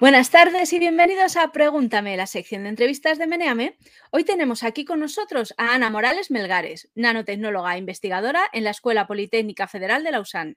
[0.00, 3.76] Buenas tardes y bienvenidos a Pregúntame, la sección de entrevistas de Meneame.
[4.12, 9.08] Hoy tenemos aquí con nosotros a Ana Morales Melgares, nanotecnóloga e investigadora en la Escuela
[9.08, 10.56] Politécnica Federal de Lausanne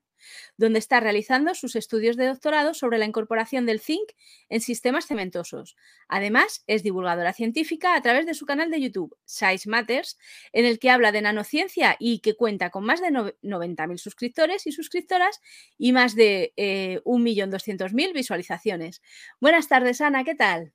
[0.58, 4.10] donde está realizando sus estudios de doctorado sobre la incorporación del zinc
[4.50, 5.76] en sistemas cementosos.
[6.08, 10.18] Además, es divulgadora científica a través de su canal de YouTube, Size Matters,
[10.54, 14.72] en el que habla de nanociencia y que cuenta con más de 90.000 suscriptores y
[14.72, 15.40] suscriptoras
[15.78, 19.02] y más de eh, 1.200.000 visualizaciones.
[19.40, 20.74] Buenas tardes, Ana, ¿qué tal?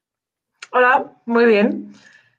[0.72, 1.92] Hola, muy bien.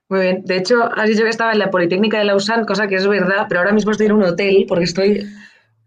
[0.09, 0.45] Muy bien.
[0.45, 3.45] De hecho, has dicho que estaba en la Politécnica de Lausanne, cosa que es verdad,
[3.49, 5.27] pero ahora mismo estoy en un hotel porque estoy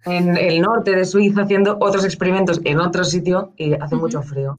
[0.05, 4.59] en el norte de Suiza haciendo otros experimentos en otro sitio y hace mucho frío.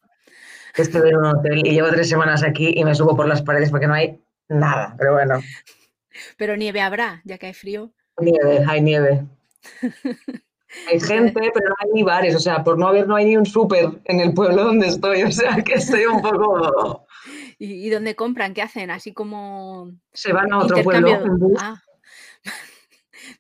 [0.76, 3.70] Estoy en un hotel y llevo tres semanas aquí y me subo por las paredes
[3.70, 5.42] porque no hay nada, pero bueno.
[6.38, 7.92] Pero nieve habrá, ya que hay frío.
[8.20, 9.26] Nieve, hay nieve.
[10.90, 13.38] hay gente, pero no hay ni bares, o sea, por no haber no hay ni
[13.38, 17.06] un súper en el pueblo donde estoy, o sea, que estoy un poco...
[17.60, 18.56] ¿Y, dónde compran?
[18.56, 18.90] ¿Qué hacen?
[18.90, 19.92] Así como...
[20.14, 21.12] Se van a otro pueblo.
[21.60, 21.80] Ah.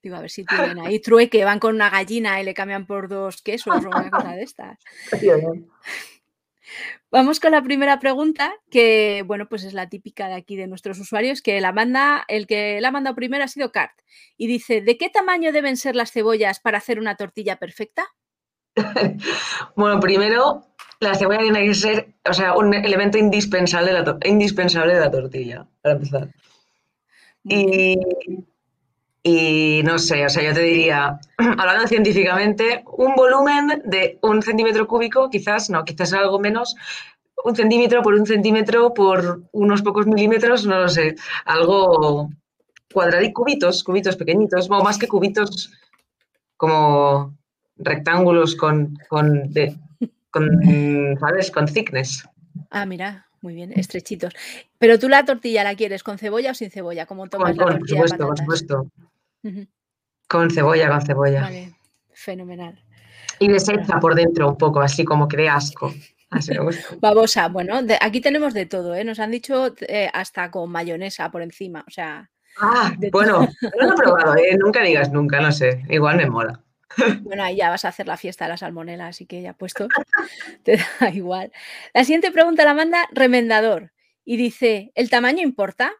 [0.01, 3.07] Digo, a ver si tienen ahí trueque, van con una gallina y le cambian por
[3.07, 4.79] dos quesos o una cosa de estas.
[7.11, 10.97] Vamos con la primera pregunta, que bueno, pues es la típica de aquí de nuestros
[10.99, 13.91] usuarios, que la manda, el que la ha mandado primero ha sido Cart.
[14.37, 18.07] Y dice: ¿De qué tamaño deben ser las cebollas para hacer una tortilla perfecta?
[19.75, 20.67] bueno, primero,
[21.01, 25.11] la cebolla tiene que ser, o sea, un elemento indispensable de la, indispensable de la
[25.11, 26.29] tortilla, para empezar.
[27.43, 27.97] Y
[29.23, 34.87] y no sé, o sea, yo te diría, hablando científicamente, un volumen de un centímetro
[34.87, 36.75] cúbico, quizás, no, quizás algo menos,
[37.43, 42.29] un centímetro por un centímetro por unos pocos milímetros, no lo sé, algo
[42.91, 45.71] cuadraditos, cubitos, cubitos pequeñitos, o más que cubitos,
[46.57, 47.37] como
[47.77, 49.51] rectángulos con, con,
[50.29, 51.51] con ¿sabes?
[51.51, 52.27] Con thickness.
[52.69, 54.33] Ah, mira, muy bien, estrechitos.
[54.77, 57.79] Pero tú la tortilla la quieres con cebolla o sin cebolla, como tomas la tortilla
[57.79, 58.87] Por supuesto, por supuesto.
[60.27, 61.41] Con cebolla, con cebolla.
[61.41, 61.75] Vale,
[62.13, 62.83] fenomenal.
[63.39, 65.93] Y deshecha por dentro un poco, así como que de asco.
[67.01, 69.03] Babosa, bueno, aquí tenemos de todo, ¿eh?
[69.03, 72.29] Nos han dicho eh, hasta con mayonesa por encima, o sea.
[72.59, 74.57] Ah, bueno, no lo he probado, ¿eh?
[74.57, 76.63] Nunca digas nunca, no sé, igual me mola.
[77.21, 79.87] Bueno, ahí ya vas a hacer la fiesta de la salmonela, así que ya puesto,
[80.63, 81.51] te da igual.
[81.93, 83.93] La siguiente pregunta la manda Remendador
[84.25, 85.93] y dice, ¿el tamaño importa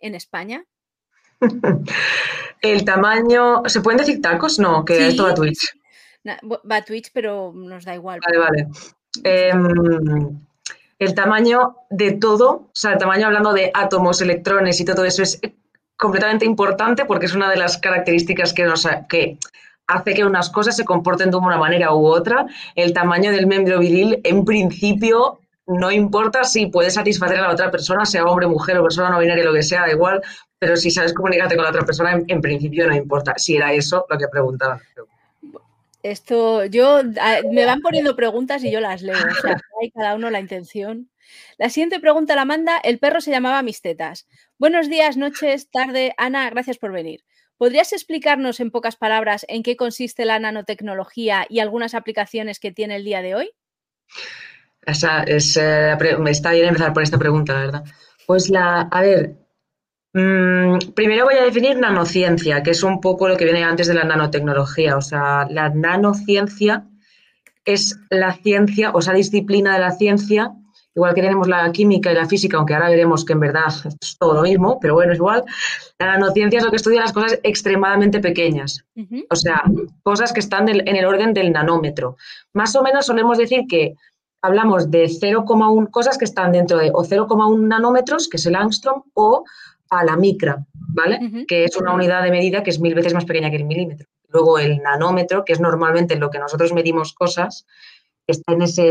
[0.00, 0.64] en España?
[2.62, 4.58] El tamaño, ¿se pueden decir tacos?
[4.58, 5.74] No, que esto va a Twitch.
[6.24, 8.20] Va a Twitch, pero nos da igual.
[8.24, 8.68] Vale, vale.
[9.24, 10.38] Em,
[10.98, 15.22] el tamaño de todo, o sea, el tamaño hablando de átomos, electrones y todo eso
[15.22, 15.40] es
[15.96, 19.38] completamente importante porque es una de las características que, nos, que
[19.88, 22.46] hace que unas cosas se comporten de una manera u otra.
[22.76, 27.70] El tamaño del miembro viril, en principio, no importa si puede satisfacer a la otra
[27.70, 30.22] persona, sea hombre, mujer o persona no binaria, lo que sea, da igual,
[30.62, 33.34] pero si sabes comunicarte con la otra persona, en, principio no importa.
[33.36, 34.80] Si era eso lo que preguntaba.
[36.04, 37.00] Esto, yo,
[37.50, 39.16] me van poniendo preguntas y yo las leo.
[39.16, 41.10] O sea, hay cada uno la intención.
[41.58, 44.28] La siguiente pregunta la manda, el perro se llamaba Mis Tetas.
[44.56, 46.14] Buenos días, noches, tarde.
[46.16, 47.24] Ana, gracias por venir.
[47.56, 52.94] ¿Podrías explicarnos en pocas palabras en qué consiste la nanotecnología y algunas aplicaciones que tiene
[52.94, 53.50] el día de hoy?
[54.86, 55.96] Esa es, eh,
[56.28, 57.84] está bien empezar por esta pregunta, la verdad.
[58.28, 59.41] Pues la, a ver,
[60.12, 64.04] primero voy a definir nanociencia, que es un poco lo que viene antes de la
[64.04, 64.96] nanotecnología.
[64.96, 66.86] O sea, la nanociencia
[67.64, 70.52] es la ciencia, o sea, disciplina de la ciencia,
[70.94, 73.68] igual que tenemos la química y la física, aunque ahora veremos que en verdad
[74.00, 75.44] es todo lo mismo, pero bueno, es igual.
[75.98, 78.84] La nanociencia es lo que estudia las cosas extremadamente pequeñas,
[79.30, 79.62] o sea,
[80.02, 82.16] cosas que están en el orden del nanómetro.
[82.52, 83.94] Más o menos solemos decir que
[84.42, 89.04] hablamos de 0,1 cosas que están dentro de o 0,1 nanómetros, que es el angstrom,
[89.14, 89.44] o
[89.92, 91.44] a la micra, ¿vale?
[91.46, 94.08] Que es una unidad de medida que es mil veces más pequeña que el milímetro.
[94.28, 97.66] Luego el nanómetro, que es normalmente lo que nosotros medimos cosas,
[98.26, 98.90] está en ese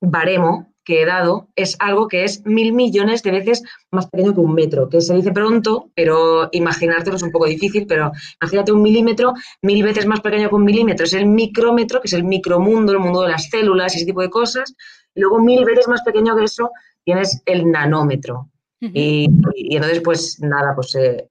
[0.00, 4.40] baremo que he dado, es algo que es mil millones de veces más pequeño que
[4.40, 8.82] un metro, que se dice pronto, pero imaginártelo es un poco difícil, pero imagínate un
[8.82, 9.32] milímetro
[9.62, 13.00] mil veces más pequeño que un milímetro, es el micrómetro, que es el micromundo, el
[13.00, 14.76] mundo de las células y ese tipo de cosas,
[15.14, 16.70] y luego mil veces más pequeño que eso
[17.04, 18.50] tienes el nanómetro,
[18.80, 19.28] y,
[19.74, 21.28] entonces, pues nada, pues, eh,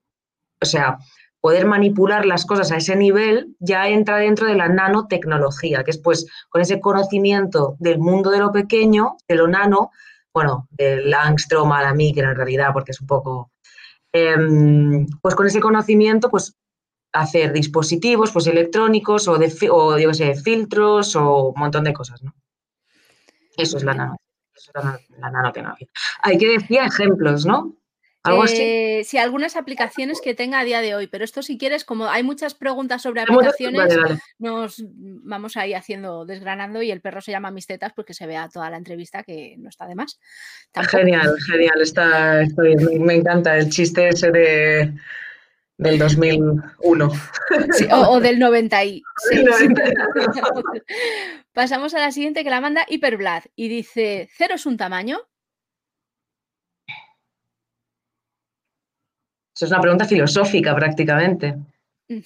[0.61, 0.97] o sea,
[1.45, 5.99] poder manipular las cosas a ese nivel ya entra dentro de la nanotecnología, que es
[5.99, 9.91] pues con ese conocimiento del mundo de lo pequeño, de lo nano,
[10.33, 13.51] bueno, del angstrom a la micra en realidad, porque es un poco,
[14.11, 16.55] em, pues con ese conocimiento, pues
[17.13, 22.23] hacer dispositivos pues electrónicos o, de, o yo sé, filtros o un montón de cosas,
[22.23, 22.33] ¿no?
[23.55, 24.17] Eso es la nano.
[24.73, 25.87] La nanotecnología.
[26.21, 27.75] Hay que decir ejemplos, ¿no?
[28.49, 32.07] Eh, sí, algunas aplicaciones que tenga a día de hoy, pero esto si quieres, como
[32.07, 33.97] hay muchas preguntas sobre aplicaciones,
[34.39, 38.49] nos vamos ahí haciendo, desgranando y el perro se llama Mis Tetas porque se vea
[38.49, 40.19] toda la entrevista que no está de más.
[40.89, 42.43] Genial, genial, está,
[42.99, 44.93] me encanta el chiste ese de
[45.77, 47.11] del 2001.
[47.91, 49.03] o, del 96.
[51.53, 55.19] Pasamos a la siguiente que la manda Hyperblad y dice, ¿cero es un tamaño?
[59.55, 61.55] Eso es una pregunta filosófica prácticamente.
[62.09, 62.19] Mm.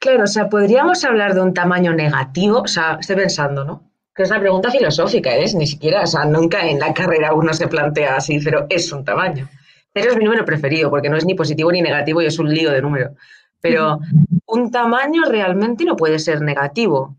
[0.00, 3.90] Claro, o sea, podríamos hablar de un tamaño negativo, o sea, estoy pensando, ¿no?
[4.14, 5.46] Que es una pregunta filosófica, ¿eh?
[5.54, 9.04] Ni siquiera, o sea, nunca en la carrera uno se plantea así, pero es un
[9.04, 9.48] tamaño.
[9.94, 12.52] Cero es mi número preferido porque no es ni positivo ni negativo y es un
[12.52, 13.14] lío de número.
[13.60, 14.00] Pero
[14.46, 17.16] un tamaño realmente no puede ser negativo.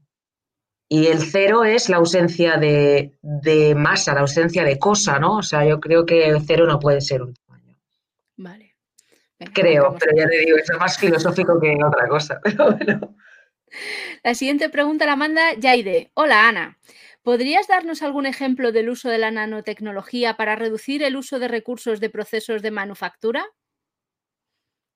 [0.88, 3.12] Y el cero es la ausencia de,
[3.76, 5.38] masa, la ausencia de cosa, ¿no?
[5.38, 7.76] O sea, yo creo que el cero no puede ser un tamaño.
[8.38, 8.76] Vale.
[9.54, 12.40] creo, pero ya te digo, eso es más filosófico que otra cosa.
[14.24, 16.12] La siguiente pregunta la manda Yaide.
[16.14, 16.78] Hola, Ana.
[17.26, 22.00] ¿Podrías darnos algún ejemplo del uso de la nanotecnología para reducir el uso de recursos
[22.00, 23.44] de procesos de manufactura?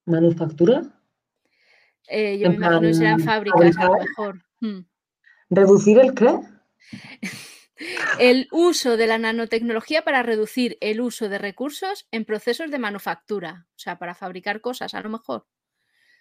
[0.05, 0.83] ¿Manufactura?
[2.07, 4.43] Eh, yo me imagino que serán fábricas a lo mejor.
[4.59, 4.81] Hmm.
[5.49, 6.39] ¿Reducir el qué?
[8.19, 13.65] el uso de la nanotecnología para reducir el uso de recursos en procesos de manufactura,
[13.71, 15.47] o sea, para fabricar cosas a lo mejor.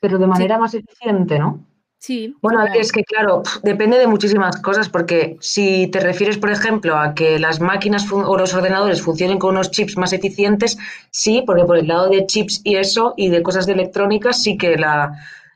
[0.01, 1.67] Pero de manera más eficiente, ¿no?
[2.01, 2.35] Sí.
[2.41, 7.13] Bueno, es que claro, depende de muchísimas cosas, porque si te refieres, por ejemplo, a
[7.13, 10.79] que las máquinas o los ordenadores funcionen con unos chips más eficientes,
[11.11, 14.57] sí, porque por el lado de chips y eso, y de cosas de electrónica, sí
[14.57, 15.11] que la,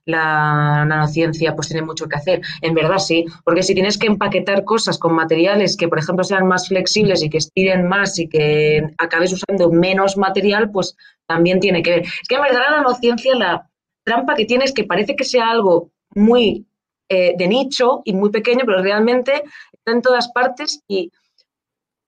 [0.04, 2.40] la nanociencia pues tiene mucho que hacer.
[2.60, 6.48] En verdad sí, porque si tienes que empaquetar cosas con materiales que, por ejemplo, sean
[6.48, 10.96] más flexibles y que estiren más y que acabes usando menos material, pues
[11.28, 12.00] también tiene que ver.
[12.02, 13.68] Es que en verdad la nanociencia, la
[14.04, 16.66] trampa que tiene es que parece que sea algo muy
[17.08, 19.42] eh, de nicho y muy pequeño, pero realmente
[19.72, 21.12] está en todas partes y,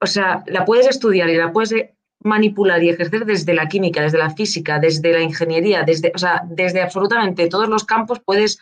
[0.01, 1.73] o sea, la puedes estudiar y la puedes
[2.21, 6.41] manipular y ejercer desde la química, desde la física, desde la ingeniería, desde, o sea,
[6.49, 8.57] desde absolutamente todos los campos puedes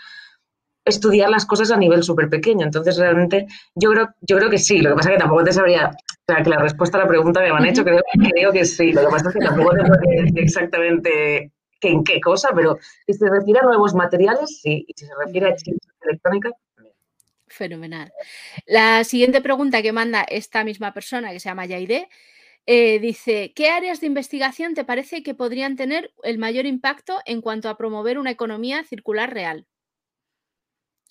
[0.86, 2.66] estudiar las cosas a nivel súper pequeño.
[2.66, 4.82] Entonces, realmente, yo creo, yo creo que sí.
[4.82, 7.08] Lo que pasa es que tampoco te sabría, o sea, que la respuesta a la
[7.08, 8.02] pregunta que me han hecho, creo,
[8.34, 8.92] creo que sí.
[8.92, 11.53] Lo que pasa es que tampoco te podría decir exactamente
[11.90, 15.48] en qué cosa, pero si se refiere a nuevos materiales, sí, y si se refiere
[15.48, 16.52] a chips electrónica,
[17.54, 18.12] Fenomenal.
[18.66, 22.10] La siguiente pregunta que manda esta misma persona, que se llama Yaide,
[22.66, 27.42] eh, dice, ¿qué áreas de investigación te parece que podrían tener el mayor impacto en
[27.42, 29.68] cuanto a promover una economía circular real?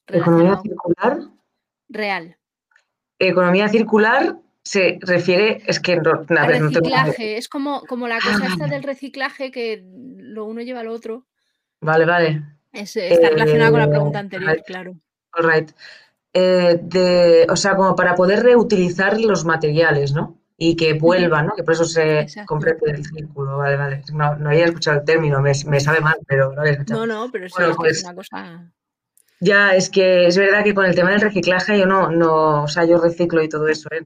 [0.06, 1.20] ¿Economía circular?
[1.88, 2.36] Real.
[3.18, 8.68] Economía circular se refiere, es que no, reciclaje, es como, como la cosa esta ah.
[8.68, 11.26] del reciclaje que lo uno lleva al otro.
[11.80, 12.42] Vale, vale.
[12.72, 14.96] está relacionada con la pregunta eh, anterior, claro.
[15.32, 15.70] All right.
[16.34, 20.38] Eh, o sea, como para poder reutilizar los materiales, ¿no?
[20.56, 21.54] Y que vuelvan, ¿no?
[21.56, 24.02] Que por eso se complete el círculo, vale, vale.
[24.12, 27.04] No, había escuchado el término, me, sabe mal, pero no había escuchado.
[27.04, 28.72] No, no, pero sí, es pues una cosa...
[29.42, 32.68] Ya, es que es verdad que con el tema del reciclaje yo no, no o
[32.68, 34.00] sea, yo reciclo y todo eso, ¿eh?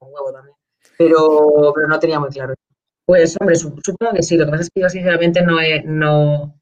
[0.00, 0.56] un huevo también,
[0.96, 2.54] pero, pero no tenía muy claro.
[3.04, 6.58] Pues, hombre, supongo que sí, lo que pasa es que yo sinceramente no, no,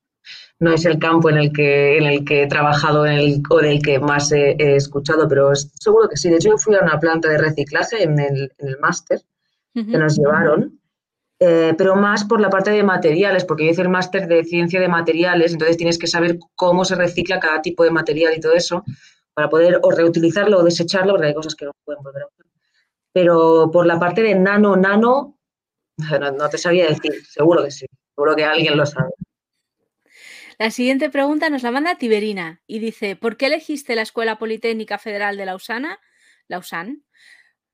[0.59, 3.61] no es el campo en el que, en el que he trabajado en el, o
[3.61, 6.31] en el que más he, escuchado, pero seguro que sí.
[6.31, 9.21] De hecho, yo fui a una planta de reciclaje en el, en el máster
[9.73, 10.81] que nos llevaron
[11.47, 14.81] eh, pero más por la parte de materiales, porque yo hice el máster de ciencia
[14.81, 18.55] de materiales, entonces tienes que saber cómo se recicla cada tipo de material y todo
[18.55, 18.83] eso,
[19.35, 22.47] para poder o reutilizarlo o desecharlo, porque hay cosas que no pueden volver a usar.
[23.13, 25.39] Pero por la parte de nano, nano,
[26.39, 29.11] no, te sabía decir, seguro que sí, seguro que alguien lo sabe.
[30.59, 34.97] La siguiente pregunta nos la manda Tiberina y dice, ¿por qué elegiste la Escuela Politécnica
[34.97, 35.99] Federal de Lausana,
[36.49, 37.03] Lausanne,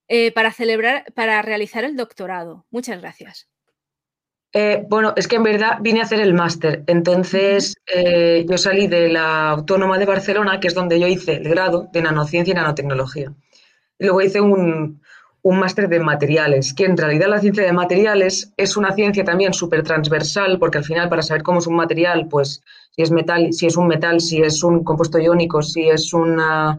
[0.09, 2.67] eh, para celebrar, para realizar el doctorado?
[2.71, 3.50] Muchas gracias.
[4.52, 6.83] Eh, bueno, es que en verdad vine a hacer el máster.
[6.87, 11.49] Entonces, eh, yo salí de la Autónoma de Barcelona, que es donde yo hice el
[11.49, 13.33] grado de nanociencia y nanotecnología.
[13.99, 15.00] Luego hice un,
[15.45, 19.83] máster de materiales, que en realidad la ciencia de materiales es una ciencia también súper
[19.83, 23.66] transversal, porque al final para saber cómo es un material, pues si es metal, si
[23.66, 26.78] es un metal, si es un compuesto iónico, si es una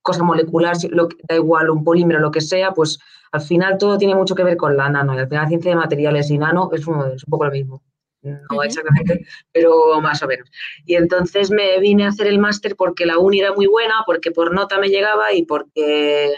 [0.00, 2.98] cosa molecular, lo, da igual, un polímero, lo que sea, pues
[3.32, 5.14] al final todo tiene mucho que ver con la nano.
[5.14, 7.82] Y al final ciencia de materiales y nano es un, es un poco lo mismo.
[8.22, 10.48] No exactamente, pero más o menos.
[10.86, 14.30] Y entonces me vine a hacer el máster porque la uni era muy buena, porque
[14.30, 16.34] por nota me llegaba y porque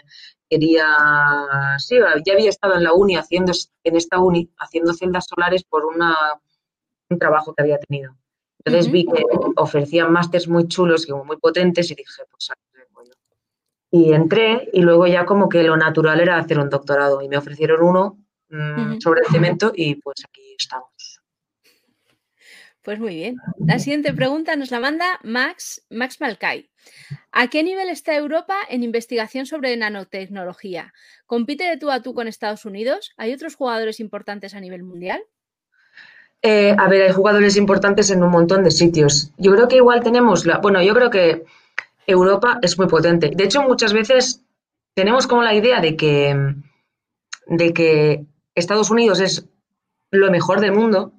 [0.49, 0.87] quería,
[1.79, 5.85] sí, ya había estado en la uni haciendo, en esta uni, haciendo celdas solares por
[5.85, 6.17] una,
[7.11, 8.17] un trabajo que había tenido.
[8.65, 9.23] Entonces vi que
[9.57, 12.51] ofrecían másters muy chulos y muy potentes y dije, pues
[13.97, 17.37] y entré y luego ya como que lo natural era hacer un doctorado y me
[17.37, 21.21] ofrecieron uno mm, sobre el cemento y pues aquí estamos.
[22.83, 23.37] Pues muy bien.
[23.65, 26.69] La siguiente pregunta nos la manda Max, Max Malcay.
[27.31, 30.93] ¿A qué nivel está Europa en investigación sobre nanotecnología?
[31.27, 33.13] ¿Compite de tú a tú con Estados Unidos?
[33.17, 35.23] ¿Hay otros jugadores importantes a nivel mundial?
[36.43, 39.31] Eh, a ver, hay jugadores importantes en un montón de sitios.
[39.39, 40.59] Yo creo que igual tenemos la.
[40.59, 41.45] Bueno, yo creo que
[42.07, 43.31] Europa es muy potente.
[43.35, 44.45] De hecho, muchas veces
[44.95, 46.55] tenemos como la idea de que,
[47.47, 49.49] de que Estados Unidos es
[50.11, 51.13] lo mejor del mundo.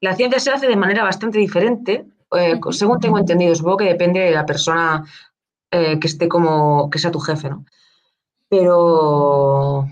[0.00, 3.54] La ciencia se hace de manera bastante diferente, eh, según tengo entendido.
[3.54, 5.04] Supongo que depende de la persona
[5.70, 7.64] eh, que esté como, que sea tu jefe, ¿no?
[8.48, 9.86] Pero,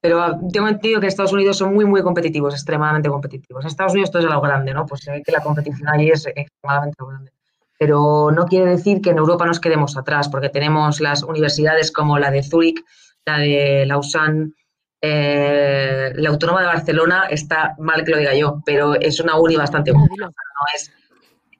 [0.00, 3.64] pero tengo entendido que Estados Unidos son muy, muy competitivos, extremadamente competitivos.
[3.64, 4.86] Estados Unidos todo es a lo grande, ¿no?
[4.86, 7.32] Pues se ve que la competición ahí es extremadamente grande
[7.78, 12.18] pero no quiere decir que en Europa nos quedemos atrás, porque tenemos las universidades como
[12.18, 12.84] la de Zúrich,
[13.24, 14.52] la de Lausanne,
[15.00, 19.56] eh, la Autónoma de Barcelona, está mal que lo diga yo, pero es una uni
[19.56, 20.90] bastante buena, no es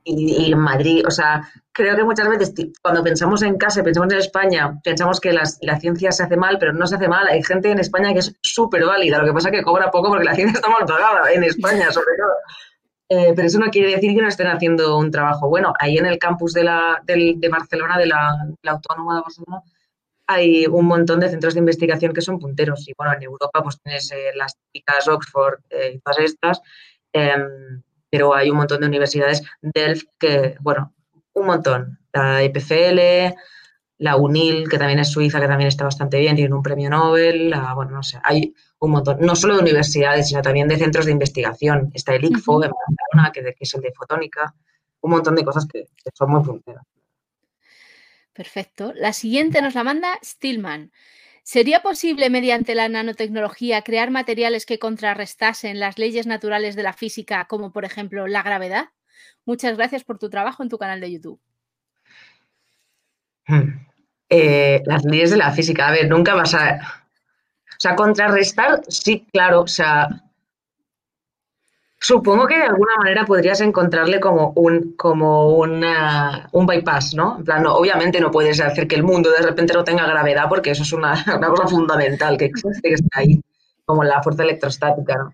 [0.08, 4.18] y, en Madrid, o sea, creo que muchas veces cuando pensamos en casa, pensamos en
[4.18, 7.28] España, pensamos que la ciencia se hace mal, pero no se hace mal.
[7.28, 10.08] Hay gente en España que es súper válida, lo que pasa es que cobra poco
[10.08, 12.32] porque la ciencia está mal pagada, en España sobre todo.
[13.10, 15.72] Eh, pero eso no quiere decir que no estén haciendo un trabajo bueno.
[15.80, 19.62] Ahí en el campus de, la, de, Barcelona, de la, Autónoma de Barcelona,
[20.26, 22.86] hay un montón de centros de investigación que son punteros.
[22.86, 26.60] Y bueno, en Europa pues tienes eh, las típicas Oxford eh, y todas estas,
[27.12, 30.94] em, pero hay un montón de universidades, Delft, que, bueno,
[31.32, 31.98] un montón.
[32.12, 33.34] La EPFL,
[33.98, 37.52] la UNIL, que también es suiza, que también está bastante bien, tiene un premio Nobel,
[37.74, 41.12] bueno, no sé, hay un montón, no solo de universidades, sino también de centros de
[41.12, 41.90] investigación.
[41.92, 44.54] Está el ICFO en Barcelona, que, es el de fotónica,
[45.00, 46.84] un montón de cosas que, son muy punteras.
[48.32, 48.92] Perfecto.
[48.94, 50.92] La siguiente nos la manda Stillman.
[51.42, 57.46] ¿Sería posible mediante la nanotecnología crear materiales que contrarrestasen las leyes naturales de la física,
[57.48, 58.90] como por ejemplo la gravedad?
[59.44, 61.40] Muchas gracias por tu trabajo en tu canal de YouTube.
[64.30, 66.98] Eh, las leyes de la física, a ver, nunca vas a
[67.78, 70.08] o sea, contrarrestar, sí, claro, o sea,
[72.00, 77.36] supongo que de alguna manera podrías encontrarle como un, como una, un bypass, ¿no?
[77.38, 80.72] En plan, obviamente no puedes hacer que el mundo de repente no tenga gravedad porque
[80.72, 81.24] eso es una,
[81.54, 83.40] cosa fundamental que existe, que está ahí,
[83.84, 85.32] como la fuerza electrostática, ¿no?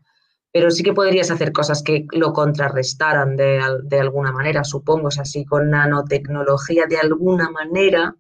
[0.55, 5.09] Pero sí que podrías hacer cosas que lo contrarrestaran de, de alguna manera, supongo.
[5.09, 8.15] O sea, si con nanotecnología de alguna manera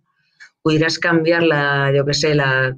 [0.60, 2.74] pudieras cambiar la, yo qué sé, la,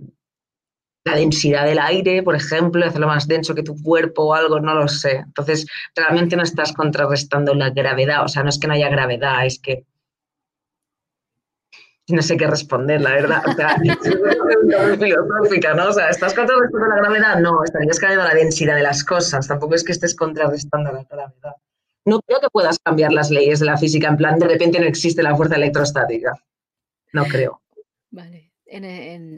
[1.07, 4.75] la densidad del aire, por ejemplo, hacerlo más denso que tu cuerpo o algo, no
[4.75, 5.25] lo sé.
[5.25, 9.47] Entonces, realmente no estás contrarrestando la gravedad, o sea, no es que no haya gravedad,
[9.47, 9.87] es que
[12.09, 13.43] no sé qué responder, la verdad.
[13.47, 15.89] O sea, es muy filosófica, ¿no?
[15.89, 17.41] O sea, ¿estás contrarrestando la gravedad?
[17.41, 21.57] No, estarías cambiando la densidad de las cosas, tampoco es que estés contrarrestando la gravedad.
[22.05, 24.87] No creo que puedas cambiar las leyes de la física, en plan, de repente no
[24.87, 26.33] existe la fuerza electrostática.
[27.13, 27.61] No creo.
[28.11, 28.47] Vale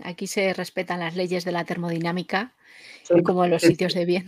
[0.04, 2.54] aquí se respetan las leyes de la termodinámica,
[3.24, 4.26] como en los sitios de bien.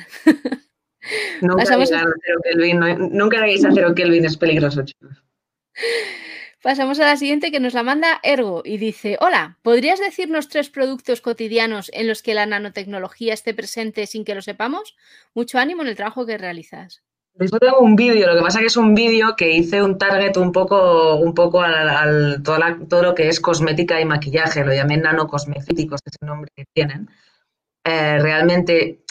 [1.40, 2.04] nunca hagáis a...
[2.44, 2.80] Kelvin,
[3.12, 5.22] nunca a cero Kelvin, es peligroso, chicos.
[6.62, 10.68] Pasamos a la siguiente que nos la manda Ergo y dice, hola, ¿podrías decirnos tres
[10.68, 14.94] productos cotidianos en los que la nanotecnología esté presente sin que lo sepamos?
[15.34, 17.02] Mucho ánimo en el trabajo que realizas.
[17.38, 19.96] Yo tengo un vídeo, lo que pasa es que es un vídeo que hice un
[19.96, 24.98] target un poco, un poco al, todo, lo que es cosmética y maquillaje, lo llamé
[24.98, 27.08] nanocosméticos, que es el nombre que tienen.
[27.84, 29.02] Eh, realmente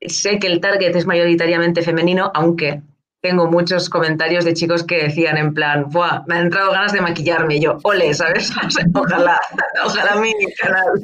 [0.00, 2.82] sé que el target es mayoritariamente femenino, aunque
[3.20, 7.00] tengo muchos comentarios de chicos que decían en plan, Buah, me han entrado ganas de
[7.00, 8.52] maquillarme, yo, ole, ¿sabes?
[8.94, 9.38] ojalá,
[9.84, 11.02] ojalá mi canal.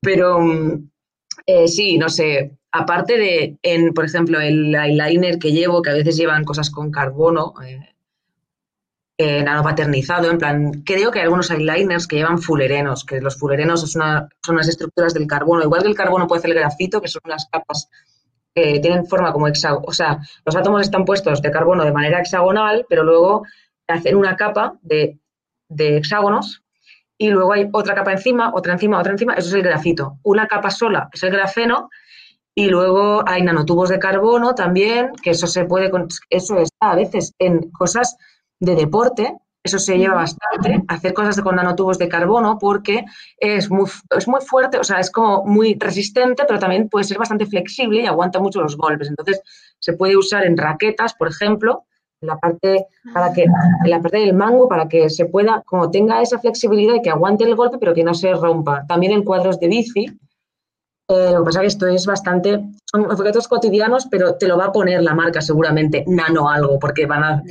[0.00, 0.88] Pero mm,
[1.46, 5.94] eh, sí, no sé, aparte de, en, por ejemplo, el eyeliner que llevo, que a
[5.94, 7.80] veces llevan cosas con carbono, eh,
[9.20, 13.90] eh, nanopaternizado, en plan, creo que hay algunos eyeliners que llevan fulerenos, que los fulerenos
[13.90, 17.22] son unas estructuras del carbono, igual que el carbono puede ser el grafito, que son
[17.24, 17.88] unas capas
[18.58, 22.20] que tienen forma como hexágono, o sea, los átomos están puestos de carbono de manera
[22.20, 23.42] hexagonal, pero luego
[23.86, 25.18] hacen una capa de,
[25.68, 26.62] de hexágonos
[27.16, 30.18] y luego hay otra capa encima, otra encima, otra encima, eso es el grafito.
[30.22, 31.90] Una capa sola es el grafeno
[32.54, 35.90] y luego hay nanotubos de carbono también, que eso se puede,
[36.30, 38.16] eso está a veces en cosas
[38.60, 39.36] de deporte,
[39.68, 43.04] Eso se lleva bastante, hacer cosas con nanotubos de carbono porque
[43.36, 43.84] es muy,
[44.16, 48.00] es muy fuerte, o sea, es como muy resistente, pero también puede ser bastante flexible
[48.00, 49.08] y aguanta mucho los golpes.
[49.08, 49.42] Entonces,
[49.78, 51.84] se puede usar en raquetas, por ejemplo,
[52.22, 55.90] en la parte, para que, en la parte del mango para que se pueda, como
[55.90, 58.86] tenga esa flexibilidad y que aguante el golpe, pero que no se rompa.
[58.88, 60.06] También en cuadros de bici,
[61.08, 64.56] eh, lo que pasa es que esto es bastante, son objetos cotidianos, pero te lo
[64.56, 67.42] va a poner la marca seguramente, nano algo, porque van a,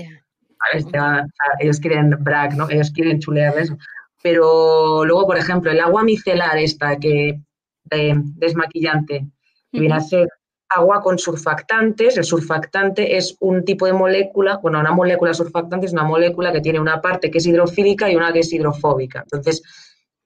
[1.60, 2.70] ellos quieren brag, ¿no?
[2.70, 3.78] Ellos quieren chulear eso.
[4.22, 7.40] Pero luego, por ejemplo, el agua micelar esta que
[7.92, 9.28] eh, desmaquillante,
[9.72, 10.28] que viene a ser
[10.70, 12.18] agua con surfactantes.
[12.18, 16.62] El surfactante es un tipo de molécula, bueno, una molécula surfactante es una molécula que
[16.62, 19.22] tiene una parte que es hidrofílica y una que es hidrofóbica.
[19.22, 19.62] Entonces,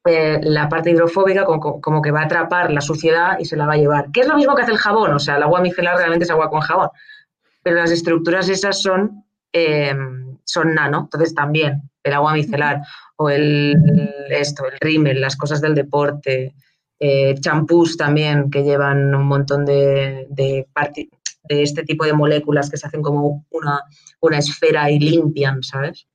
[0.05, 3.73] eh, la parte hidrofóbica como, que va a atrapar la suciedad y se la va
[3.73, 4.11] a llevar.
[4.11, 6.31] Que es lo mismo que hace el jabón, o sea, el agua micelar realmente es
[6.31, 6.89] agua con jabón.
[7.63, 9.23] Pero las estructuras esas son
[9.53, 9.95] eh,
[10.43, 12.81] son nano, entonces también el agua micelar
[13.17, 13.75] o el,
[14.29, 16.55] esto, el rímel, las cosas del deporte,
[16.99, 20.67] eh, champús también que llevan un montón de, de,
[21.49, 23.81] de, este tipo de moléculas que se hacen como una,
[24.19, 26.07] una esfera y limpian, ¿sabes?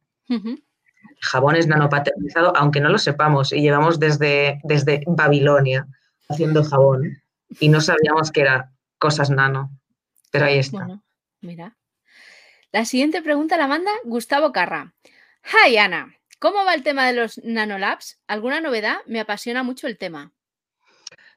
[1.21, 5.87] Jabón es nanopaternizado, aunque no lo sepamos, y llevamos desde, desde Babilonia
[6.29, 7.17] haciendo jabón
[7.61, 9.71] y no sabíamos que era cosas nano,
[10.31, 10.87] pero ahí está.
[11.41, 11.77] mira.
[12.77, 14.93] La siguiente pregunta la manda Gustavo Carra.
[15.45, 18.21] Hi Ana, ¿cómo va el tema de los nanolabs?
[18.29, 18.97] ¿Alguna novedad?
[19.07, 20.35] Me apasiona mucho el tema.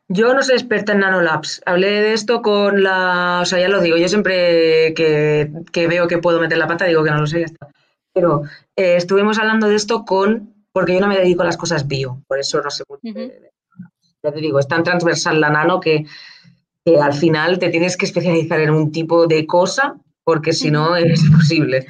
[0.09, 1.61] Yo no soy experta en nanolabs.
[1.65, 3.39] Hablé de esto con la.
[3.41, 7.05] O sea, ya lo digo, yo siempre que, veo que puedo meter la pata digo
[7.05, 7.69] que no lo sé, ya está.
[8.11, 8.41] Pero
[8.75, 10.53] eh, estuvimos hablando de esto con.
[10.73, 13.01] Porque yo no me dedico a las cosas bio, por eso no sé mucho.
[14.23, 16.05] Ya te digo, es tan transversal la nano que,
[16.83, 19.95] que al final te tienes que especializar en un tipo de cosa
[20.29, 21.87] porque si no es imposible.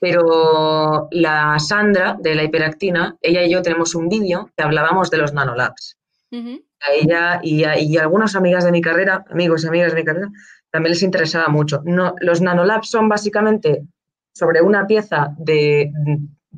[0.00, 5.18] Pero la Sandra de la hiperactina, ella y yo tenemos un vídeo que hablábamos de
[5.18, 5.96] los nanolabs.
[6.32, 10.28] A ella y, a, algunas amigas de mi carrera, amigos y amigas de mi carrera,
[10.72, 11.80] también les interesaba mucho.
[11.84, 13.84] No, los nanolabs son básicamente
[14.32, 15.92] sobre una pieza de,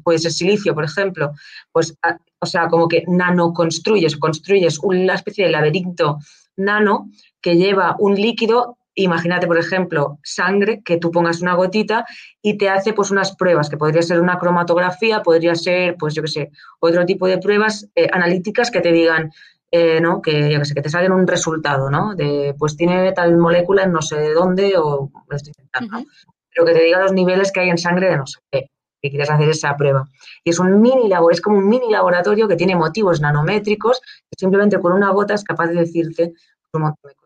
[0.02, 1.32] pues, el silicio, por ejemplo,
[1.70, 1.94] pues,
[2.38, 6.16] o sea, como que nano construyes, construyes una especie de laberinto
[6.56, 7.10] nano
[7.42, 12.04] que lleva un líquido imagínate, por ejemplo, sangre, que tú pongas una gotita
[12.42, 16.22] y te hace pues unas pruebas, que podría ser una cromatografía, podría ser, pues yo
[16.22, 16.50] qué sé,
[16.80, 19.30] otro tipo de pruebas eh, analíticas que te digan,
[19.70, 20.20] eh, ¿no?
[20.20, 22.14] Que, yo qué sé, que te salgan un resultado, ¿no?
[22.14, 26.10] De, pues tiene tal molécula en no sé de dónde o lo estoy intentando,
[26.52, 28.66] Pero que te diga los niveles que hay en sangre de no sé qué,
[29.00, 30.08] que quieres hacer esa prueba.
[30.42, 34.36] Y es un mini laboratorio, es como un mini laboratorio que tiene motivos nanométricos, que
[34.36, 36.32] simplemente con una gota es capaz de decirte
[36.72, 37.19] un montón de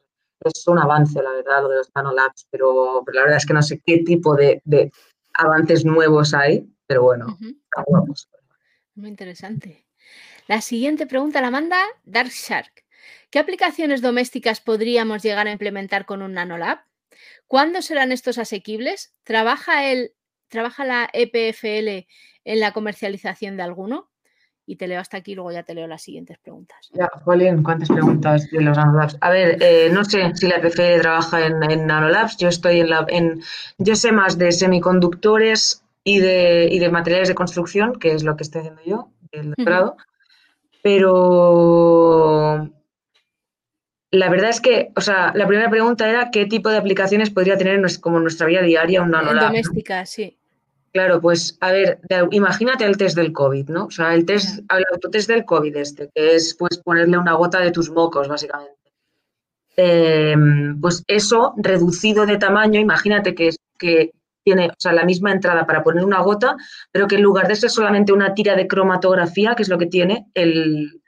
[0.45, 3.55] es un avance, la verdad, lo de los nanolabs, pero, pero la verdad es que
[3.55, 4.63] no sé qué tipo de,
[5.35, 7.39] avances nuevos hay, pero bueno,
[8.95, 9.87] Muy interesante.
[10.47, 12.85] La siguiente pregunta la manda Dark Shark.
[13.31, 16.79] ¿Qué aplicaciones domésticas podríamos llegar a implementar con un nanolab?
[17.47, 19.15] ¿Cuándo serán estos asequibles?
[19.25, 20.13] ¿Trabaja, el,
[20.49, 22.07] ¿Trabaja la EPFL
[22.45, 24.11] en la comercialización de alguno?
[24.66, 26.90] Y te leo hasta aquí, luego ya te leo las siguientes preguntas.
[26.92, 29.16] Ya, Jolín, ¿cuántas preguntas de los nanolabs?
[29.20, 33.05] A ver, eh, no sé si la EPF trabaja en, nanolabs, yo estoy en la,
[33.09, 33.42] en,
[33.79, 38.37] yo sé más de semiconductores y de, y de materiales de construcción, que es lo
[38.37, 39.96] que estoy haciendo yo, el doctorado,
[40.83, 42.70] pero
[44.11, 47.59] la verdad es que, o sea, la primera pregunta era qué tipo de aplicaciones podría
[47.59, 49.48] tener como nuestra vida diaria un nanolab.
[49.48, 50.38] Doméstica, sí.
[50.95, 51.99] Claro, pues a ver,
[52.31, 53.87] imagínate el test del COVID, ¿no?
[53.87, 57.59] O sea, el test, el autotest del COVID este, que es pues ponerle una gota
[57.59, 58.77] de tus mocos, básicamente.
[59.77, 64.13] Em, pues eso reducido de tamaño, imagínate que, que
[64.45, 66.55] tiene o sea, la misma entrada para poner una gota,
[66.93, 69.87] pero que en lugar de ser solamente una tira de cromatografía, que es lo que
[69.87, 71.03] tiene el,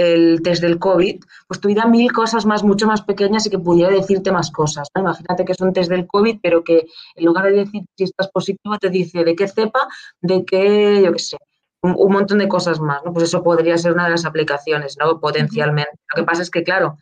[0.00, 3.92] el test del COVID, pues tuviera mil cosas más, mucho más pequeñas y que pudiera
[3.92, 4.88] decirte más cosas.
[4.96, 8.28] Imagínate que es un test del COVID, pero que en lugar de decir si estás
[8.28, 9.88] positivo, te dice de qué cepa,
[10.20, 11.36] de qué, yo qué sé,
[11.82, 13.02] un, montón de cosas más.
[13.04, 13.12] ¿no?
[13.12, 15.20] Pues eso podría ser una de las aplicaciones, ¿no?
[15.20, 15.92] Potencialmente.
[16.14, 16.98] Lo que pasa es que, claro,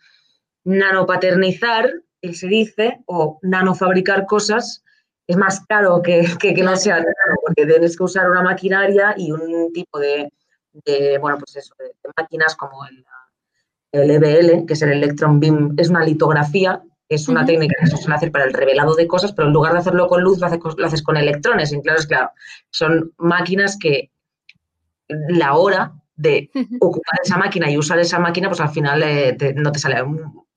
[0.64, 4.84] nanopaternizar, que se dice, o nanofabricar cosas,
[5.26, 9.14] es más caro que, que, que no sea nano, porque tienes que usar una maquinaria
[9.16, 10.32] y un tipo de
[10.72, 13.04] de, bueno, pues eso, de, máquinas como el,
[13.92, 17.96] el, EBL, que es el Electron Beam, es una litografía, es una técnica que se
[17.96, 20.46] suele hacer para el revelado de cosas, pero en lugar de hacerlo con luz, lo,
[20.46, 21.72] haces, con electrones.
[21.72, 22.31] Y claro, es claro,
[22.70, 24.11] son máquinas que
[25.09, 26.50] la hora de
[26.81, 30.04] ocupar esa máquina y usar esa máquina, pues al final eh, no te sale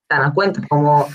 [0.07, 1.07] tan a cuenta como,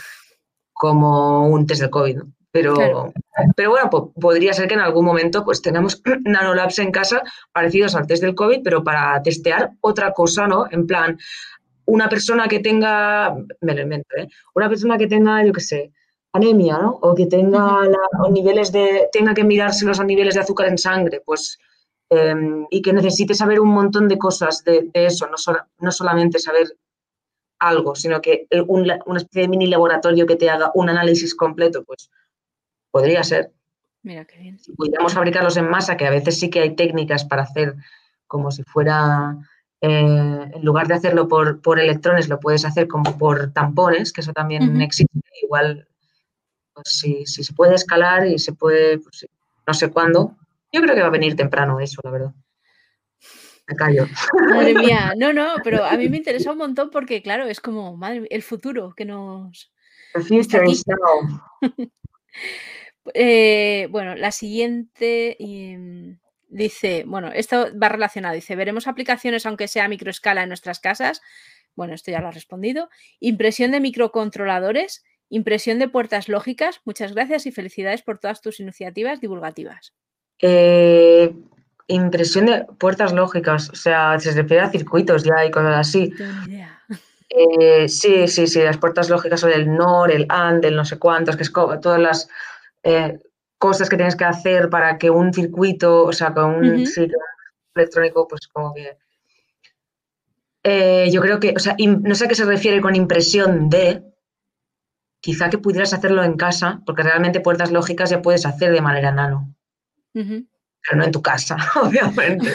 [0.73, 3.13] como un test de COVID, Pero,
[3.55, 7.23] Pero bueno, podría ser que en algún momento pues tenemos nanolabs en casa
[7.53, 10.67] parecidos al test del COVID, pero para testear otra cosa, ¿no?
[10.71, 11.19] En plan,
[11.85, 14.29] una persona que tenga, me lo invento, ¿eh?
[14.55, 15.93] Una persona que tenga, yo qué sé,
[16.33, 16.99] anemia, ¿no?
[17.03, 17.83] O que tenga
[18.31, 21.59] niveles de, tenga que mirarse los niveles de azúcar en sangre, pues,
[22.11, 25.37] em, y que necesite saber un montón de cosas de, eso, no,
[25.79, 26.69] no solamente saber
[27.59, 32.11] algo, sino que una especie de mini laboratorio que te haga un análisis completo, pues
[32.97, 33.53] podría ser.
[34.03, 34.59] Mira qué bien.
[34.59, 37.75] Si pudiéramos fabricarlos en masa, que a veces sí que hay técnicas para hacer
[38.27, 39.37] como si fuera,
[39.83, 44.23] eh, en lugar de hacerlo por, por, electrones, lo puedes hacer como por tampones, que
[44.23, 45.21] eso también existe.
[45.43, 45.87] Igual,
[46.73, 49.27] pues si, si, se puede escalar y se puede, pues,
[49.67, 50.35] no sé cuándo.
[50.73, 52.33] Yo creo que va a venir temprano eso, la verdad.
[54.49, 57.95] Madre mía, no, no, pero a mí me interesa un montón porque, claro, es como
[57.95, 59.71] madre, el futuro que nos.
[63.15, 69.85] eh, bueno, la siguiente em, dice, bueno, esto va relacionado, dice, veremos aplicaciones aunque sea
[69.85, 71.23] a microescala en nuestras casas.
[71.75, 72.89] Bueno, esto ya lo ha respondido.
[73.21, 76.81] Impresión de microcontroladores, impresión de puertas lógicas.
[76.85, 79.95] Muchas gracias y felicidades por todas tus iniciativas divulgativas.
[80.41, 81.35] Eh,
[81.87, 86.13] impresión de puertas lógicas, o sea, se refiere a circuitos ya y cosas así.
[87.29, 90.99] Eh, sí, sí, sí, las puertas lógicas son el NOR, el AND, el no sé
[90.99, 92.29] cuántos, que es todas las
[92.87, 93.19] eh,
[93.59, 97.19] cosas que tienes que hacer para que un circuito, o sea, con un sitio
[97.75, 98.97] electrónico, pues como que...
[100.63, 104.03] Eh, yo creo que, o sea, no sé a qué se refiere con impresión de,
[105.21, 109.13] quizá que pudieras hacerlo en casa, porque realmente puertas lógicas ya puedes hacer de manera
[109.13, 109.55] nano
[110.87, 112.53] pero no en tu casa, obviamente.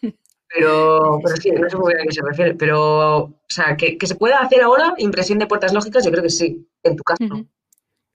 [0.00, 2.54] Pero, pero sí, no sé muy bien a qué se refiere.
[2.54, 6.30] Pero, o sea, que, se pueda hacer ahora impresión de puertas lógicas, yo creo que
[6.30, 7.24] sí, en tu casa.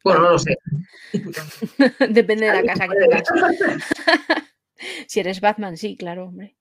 [0.03, 0.57] Bueno, no lo sé.
[2.09, 3.23] Depende de la casa que tengas.
[5.07, 6.55] si eres Batman, sí, claro, hombre.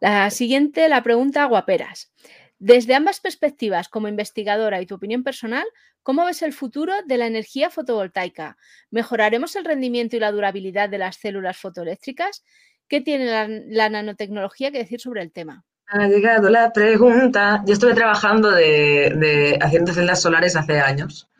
[0.00, 2.12] La siguiente, la pregunta guaperas.
[2.58, 5.64] Desde ambas perspectivas, como investigadora y tu opinión personal,
[6.02, 8.56] ¿cómo ves el futuro de la energía fotovoltaica?
[8.90, 12.44] ¿Mejoraremos el rendimiento y la durabilidad de las células fotoeléctricas?
[12.88, 13.26] ¿Qué tiene
[13.68, 15.64] la, nanotecnología que decir sobre el tema?
[15.86, 17.62] Ha llegado la pregunta.
[17.66, 21.31] Yo estuve trabajando de haciendo celdas solares hace años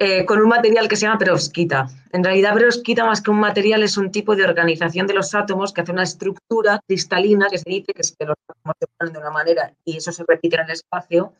[0.00, 1.86] eh, con un material que se llama perovskita.
[2.12, 5.72] En realidad, perovskita más que un material es un tipo de organización de los átomos
[5.72, 9.20] que hace una estructura cristalina que se dice que, que los átomos se ponen de
[9.20, 11.32] una manera y eso se repite en el espacio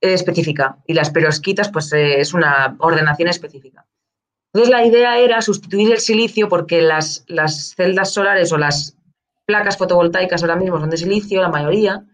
[0.00, 0.78] eh, específica.
[0.84, 3.86] Y las perovskitas, pues eh, es una ordenación específica.
[4.52, 8.96] Entonces, la idea era sustituir el silicio porque las, las celdas solares o las
[9.46, 12.04] placas fotovoltaicas ahora mismo son de silicio, la mayoría,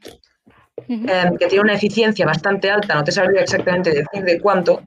[0.87, 4.83] que tiene una eficiencia bastante alta, no te sabría exactamente decir de cuánto,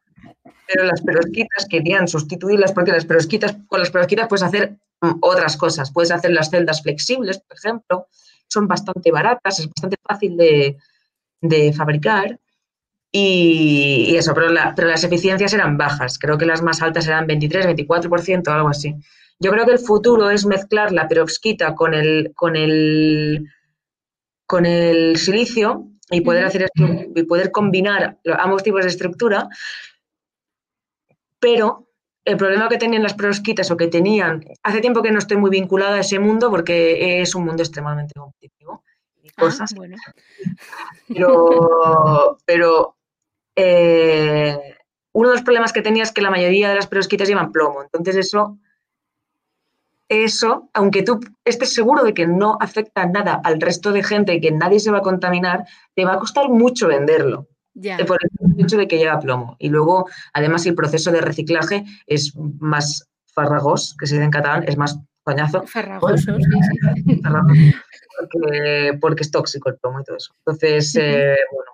[0.72, 5.58] pero las perovskitas querían sustituirlas porque las perovskitas, con las perovskitas puedes hacer mm, otras
[5.58, 5.92] cosas.
[5.92, 8.08] Puedes hacer las celdas flexibles, por ejemplo,
[8.48, 12.40] son bastante baratas, es bastante fácil de, fabricar.
[13.12, 16.20] Y, eso, pero, pero, las eficiencias eran bajas.
[16.20, 18.96] Creo que las más altas eran 23, 24%, algo así.
[19.40, 23.48] Yo creo que el futuro es mezclar la perovskita con el, con el,
[24.46, 29.48] con el silicio y poder hacer esto, y poder combinar ambos tipos de estructura
[31.40, 31.88] pero
[32.26, 35.50] el problema que tenían las prosquitas o que tenían, hace tiempo que no estoy muy
[35.50, 38.84] vinculada a ese mundo porque es un mundo extremadamente competitivo.
[39.40, 39.74] Ah, cosas.
[41.08, 42.98] Pero, pero
[43.56, 44.58] eh,
[45.14, 47.82] uno de los problemas que tenía es que la mayoría de las prosquitas llevan plomo.
[47.82, 48.60] Entonces eso,
[50.08, 54.42] eso, aunque tú estés seguro de que no afecta nada al resto de gente y
[54.42, 57.48] que nadie se va a contaminar, te va a costar mucho venderlo.
[58.06, 59.56] Por el hecho de que lleva plomo.
[59.60, 64.64] Y luego, además, el proceso de reciclaje es más farragos, que se dice en catalán,
[64.68, 65.66] es más coñazo.
[65.66, 66.34] Farragoso,
[69.00, 70.34] Porque, es tóxico el plomo y todo eso.
[70.40, 71.72] Entonces, eh, bueno,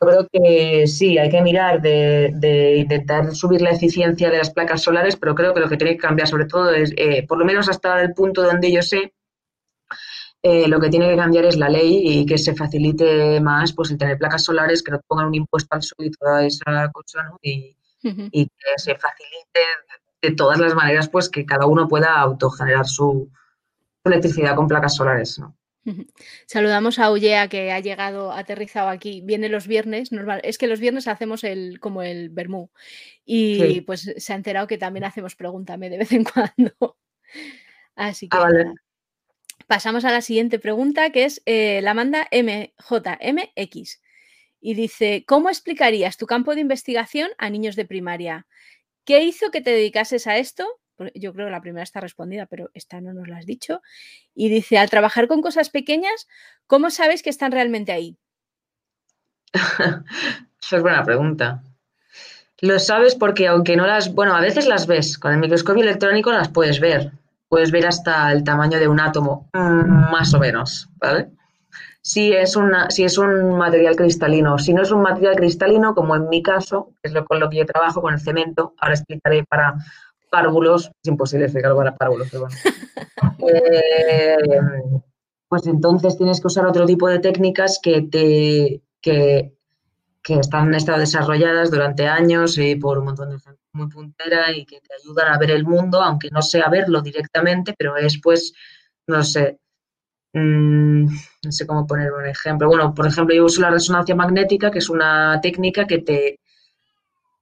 [0.00, 4.82] yo creo que sí, hay que mirar de, intentar subir la eficiencia de las placas
[4.82, 7.44] solares, pero creo que lo que tiene que cambiar sobre todo es, eh, por lo
[7.44, 9.12] menos hasta el punto donde yo sé,
[10.46, 13.90] eh, lo que tiene que cambiar es la ley y que se facilite más pues
[13.90, 17.22] el tener placas solares, que no pongan un impuesto al sol y toda esa cosa,
[17.22, 17.38] ¿no?
[17.40, 19.60] Y, que se facilite
[20.20, 23.30] de todas las maneras, pues que cada uno pueda autogenerar su,
[24.04, 25.56] electricidad con placas solares, ¿no?
[26.46, 29.22] Saludamos a Ullea que ha llegado, aterrizado aquí.
[29.24, 30.42] Viene los viernes, normal.
[30.44, 32.70] Es que los viernes hacemos el como el Bermú.
[33.24, 36.98] Y pues se ha enterado que también hacemos pregúntame de vez en cuando.
[37.96, 38.36] Así que.
[38.36, 38.50] Ah,
[39.66, 44.00] Pasamos a la siguiente pregunta, que es, eh, la manda MJMX.
[44.60, 48.46] Y dice, ¿cómo explicarías tu campo de investigación a niños de primaria?
[49.04, 50.66] ¿Qué hizo que te dedicases a esto?
[51.14, 53.82] Yo creo que la primera está respondida, pero esta no nos la has dicho.
[54.34, 56.28] Y dice, al trabajar con cosas pequeñas,
[56.66, 58.16] ¿cómo sabes que están realmente ahí?
[60.62, 61.62] Esa es buena pregunta.
[62.60, 66.32] Lo sabes porque aunque no las, bueno, a veces las ves, con el microscopio electrónico
[66.32, 67.12] las puedes ver,
[67.54, 71.30] puedes ver hasta el tamaño de un átomo, más o menos, ¿vale?
[72.02, 76.16] Si es, una, si es un material cristalino, si no es un material cristalino, como
[76.16, 78.94] en mi caso, que es lo con lo que yo trabajo, con el cemento, ahora
[78.94, 79.76] explicaré para
[80.32, 82.56] párvulos, es imposible explicarlo para párvulos, pero bueno.
[83.46, 84.36] Eh,
[85.48, 89.54] pues entonces tienes que usar otro tipo de técnicas que te que
[90.22, 94.64] que están estado desarrolladas durante años y por un montón de gente muy puntera y
[94.64, 98.52] que te ayudan a ver el mundo, aunque no sea verlo directamente, pero es pues,
[99.06, 99.58] no sé,
[100.32, 102.68] mm, no sé cómo poner un ejemplo.
[102.68, 106.40] Bueno, por ejemplo, yo uso la resonancia magnética, que es una técnica que te,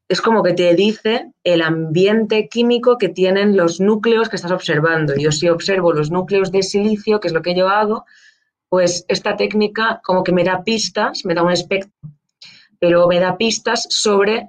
[0.08, 5.14] es como que te dice el ambiente químico que tienen los núcleos que estás observando.
[5.16, 8.04] Yo si observo los núcleos de silicio, que es lo que yo hago,
[8.68, 11.92] pues esta técnica como que me da pistas, me da un espectro
[12.82, 14.48] pero me da pistas sobre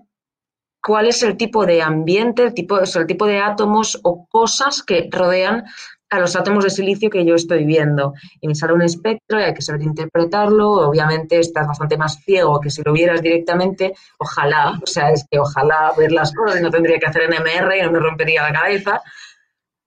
[0.83, 5.09] cuál es el tipo de ambiente, el tipo, el tipo de átomos o cosas que
[5.11, 5.63] rodean
[6.09, 8.13] a los átomos de silicio que yo estoy viendo.
[8.39, 10.69] Y me sale un espectro y hay que saber interpretarlo.
[10.89, 13.93] Obviamente estás bastante más ciego que si lo vieras directamente.
[14.19, 17.75] Ojalá, o sea, es que ojalá ver las cosas y no tendría que hacer NMR
[17.77, 19.01] y no me rompería la cabeza.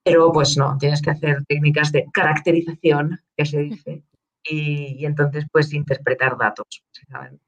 [0.03, 4.03] Pero pues no, tienes que hacer técnicas de caracterización, que se dice.
[4.49, 7.46] Y, y entonces pues interpretar datos, básicamente.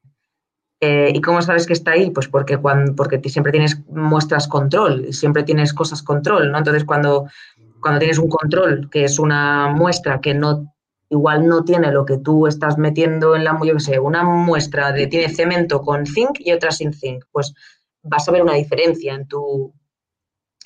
[0.81, 2.11] Eh, ¿Y cómo sabes que está ahí?
[2.11, 6.59] Pues porque, cuando, porque siempre tienes muestras control, siempre tienes cosas control, ¿no?
[6.59, 7.27] Entonces, cuando,
[7.81, 10.73] cuando tienes un control, que es una muestra que no
[11.11, 14.93] igual no tiene lo que tú estás metiendo en la, yo qué sé, una muestra
[14.93, 17.55] de tiene cemento con zinc y otra sin zinc, pues
[18.03, 19.73] vas a ver una diferencia en tu,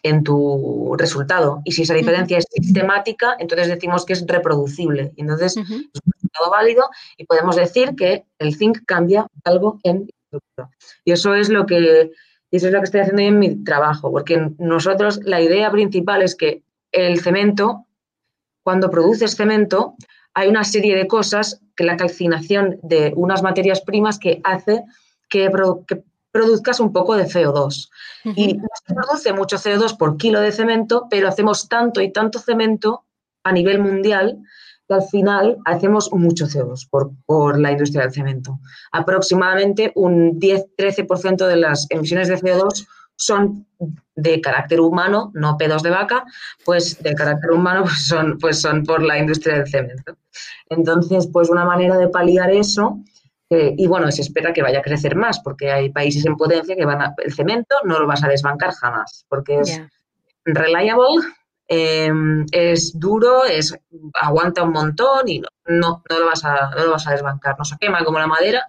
[0.02, 1.60] en tu resultado.
[1.64, 5.12] Y si esa diferencia es sistemática, entonces decimos que es reproducible.
[5.16, 10.08] Y entonces es resultado válido y podemos decir que el zinc cambia algo en.
[11.04, 12.12] Y eso es lo que
[12.50, 16.34] eso es lo que estoy haciendo en mi trabajo, porque nosotros la idea principal es
[16.34, 17.86] que el cemento,
[18.62, 19.94] cuando produces cemento,
[20.34, 24.84] hay una serie de cosas que la calcinación de unas materias primas que hace
[25.30, 25.50] que,
[25.86, 27.88] que produzcas un poco de CO2.
[28.36, 32.38] Y no se produce mucho CO2 por kilo de cemento, pero hacemos tanto y tanto
[32.38, 33.04] cemento
[33.44, 34.38] a nivel mundial
[34.92, 38.58] que al final hacemos mucho CO2 por, por la industria del cemento.
[38.92, 43.66] Aproximadamente un 10-13% de las emisiones de CO2 son
[44.16, 46.24] de carácter humano, no pedos de vaca,
[46.64, 50.16] pues de carácter humano pues son, pues son por la industria del cemento.
[50.68, 53.02] Entonces, pues una manera de paliar eso
[53.76, 56.86] y bueno, se espera que vaya a crecer más, porque hay países en potencia que
[56.86, 57.14] van a.
[57.18, 59.80] El cemento no lo vas a desbancar jamás, porque es
[60.44, 61.22] reliable,
[61.72, 63.74] em, es duro, es,
[64.14, 67.56] aguanta un montón y no, no, lo vas a, no lo vas a desbancar.
[67.58, 68.66] No se quema como la madera.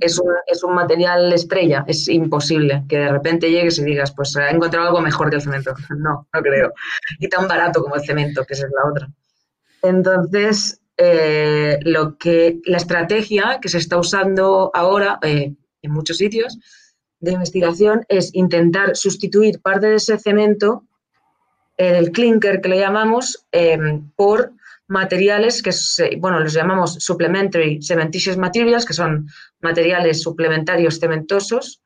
[0.00, 4.34] es, un, es un material estrella, es imposible que de repente llegues y digas, pues
[4.34, 5.74] he encontrado algo mejor que el cemento.
[5.96, 6.72] No, no creo.
[7.20, 9.08] Y tan barato como el cemento, que es la otra.
[9.82, 16.58] Entonces, eh, lo que la estrategia que se está usando ahora eh, en muchos sitios
[17.20, 20.87] de investigación es intentar sustituir parte de ese cemento,
[21.78, 24.52] el clinker que le llamamos, em, por
[24.88, 25.70] materiales que,
[26.18, 29.28] bueno, los llamamos supplementary cementitious materials, que son
[29.60, 31.82] materiales suplementarios cementosos,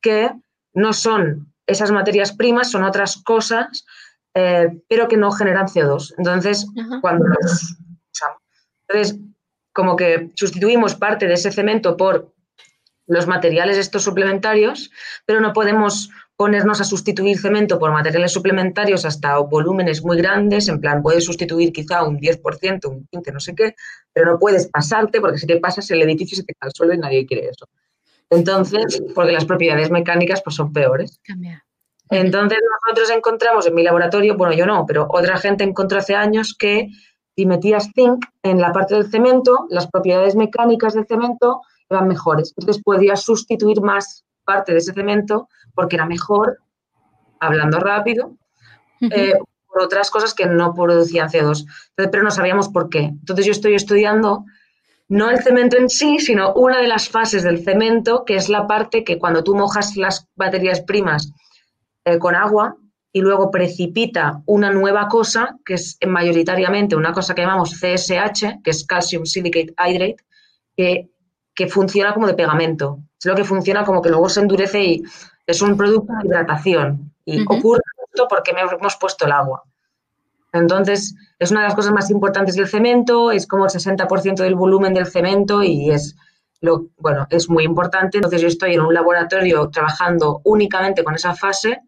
[0.00, 0.30] que
[0.72, 3.84] no son esas materias primas, son otras cosas,
[4.34, 6.14] eh, pero que no generan CO2.
[6.18, 6.66] Entonces,
[7.00, 7.76] cuando los
[8.88, 9.18] entonces,
[9.72, 12.32] como que sustituimos parte de ese cemento por
[13.06, 14.90] los materiales estos suplementarios,
[15.26, 20.80] pero no podemos ponernos a sustituir cemento por materiales suplementarios hasta volúmenes muy grandes, en
[20.80, 23.74] plan, puedes sustituir quizá un 10%, un 15%, no sé qué,
[24.12, 26.94] pero no puedes pasarte porque si te pasas el edificio se te cae al suelo
[26.94, 27.68] y nadie quiere eso.
[28.30, 31.20] Entonces, porque las propiedades mecánicas pues son peores.
[32.10, 36.56] Entonces nosotros encontramos en mi laboratorio, bueno, yo no, pero otra gente encontró hace años
[36.58, 36.88] que
[37.36, 42.52] si metías zinc en la parte del cemento, las propiedades mecánicas del cemento eran mejores.
[42.56, 46.58] Entonces podías sustituir más parte de ese cemento porque era mejor,
[47.40, 48.36] hablando rápido,
[49.00, 49.34] eh,
[49.68, 51.66] por otras cosas que no producían CO2.
[51.96, 53.04] pero no sabíamos por qué.
[53.04, 54.44] Entonces yo estoy estudiando
[55.08, 58.66] no el cemento en sí, sino una de las fases del cemento, que es la
[58.66, 61.32] parte que cuando tú mojas las baterías primas
[62.04, 62.76] eh, con agua,
[63.16, 68.70] y luego precipita una nueva cosa, que es mayoritariamente una cosa que llamamos CSH, que
[68.70, 70.16] es Calcium Silicate Hydrate,
[70.76, 71.08] que,
[71.68, 72.98] funciona como de pegamento.
[73.18, 75.02] Es lo que funciona como que luego se endurece y
[75.46, 79.62] es un producto de hidratación y ocurre esto porque hemos puesto el agua.
[80.52, 84.54] Entonces, es una de las cosas más importantes del cemento, es como el 60% del
[84.54, 86.14] volumen del cemento y es,
[86.60, 88.18] lo, bueno, es muy importante.
[88.18, 91.80] Entonces, yo estoy en un laboratorio trabajando únicamente con esa fase,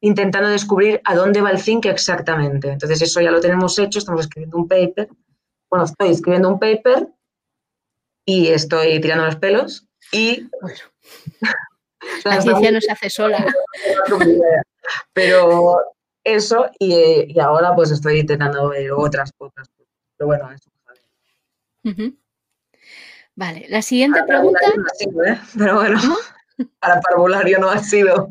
[0.00, 2.70] intentando descubrir a dónde va el zinc exactamente.
[2.70, 5.08] Entonces, eso ya lo tenemos hecho, estamos escribiendo un paper.
[5.68, 7.08] Bueno, estoy escribiendo un paper
[8.24, 10.48] y estoy tirando los pelos y...
[10.60, 10.78] Bueno.
[12.24, 13.44] La ciencia no se hace sola.
[15.12, 15.78] Pero
[16.22, 19.68] eso y, ahora pues estoy intentando ver otras cosas.
[20.16, 20.70] Pero bueno, eso.
[23.34, 24.60] Vale, la siguiente pregunta.
[25.26, 25.38] ¿eh?
[25.58, 26.00] Pero bueno,
[26.80, 28.28] para parvulario no ha sido.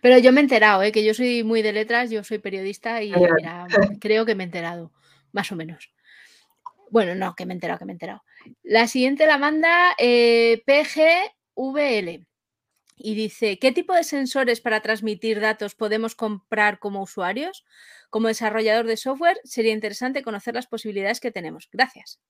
[0.00, 0.90] Pero yo me he enterado, ¿eh?
[0.90, 3.12] que yo soy muy de letras, yo soy periodista y
[4.00, 4.90] creo que me he enterado,
[5.32, 5.92] más o menos.
[6.90, 8.22] Bueno, no, que me he enterado, que me he enterado.
[8.62, 12.26] La siguiente la manda eh, PGVL
[12.96, 17.64] y dice, ¿qué tipo de sensores para transmitir datos podemos comprar como usuarios?
[18.10, 21.68] Como desarrollador de software, sería interesante conocer las posibilidades que tenemos.
[21.70, 22.20] Gracias.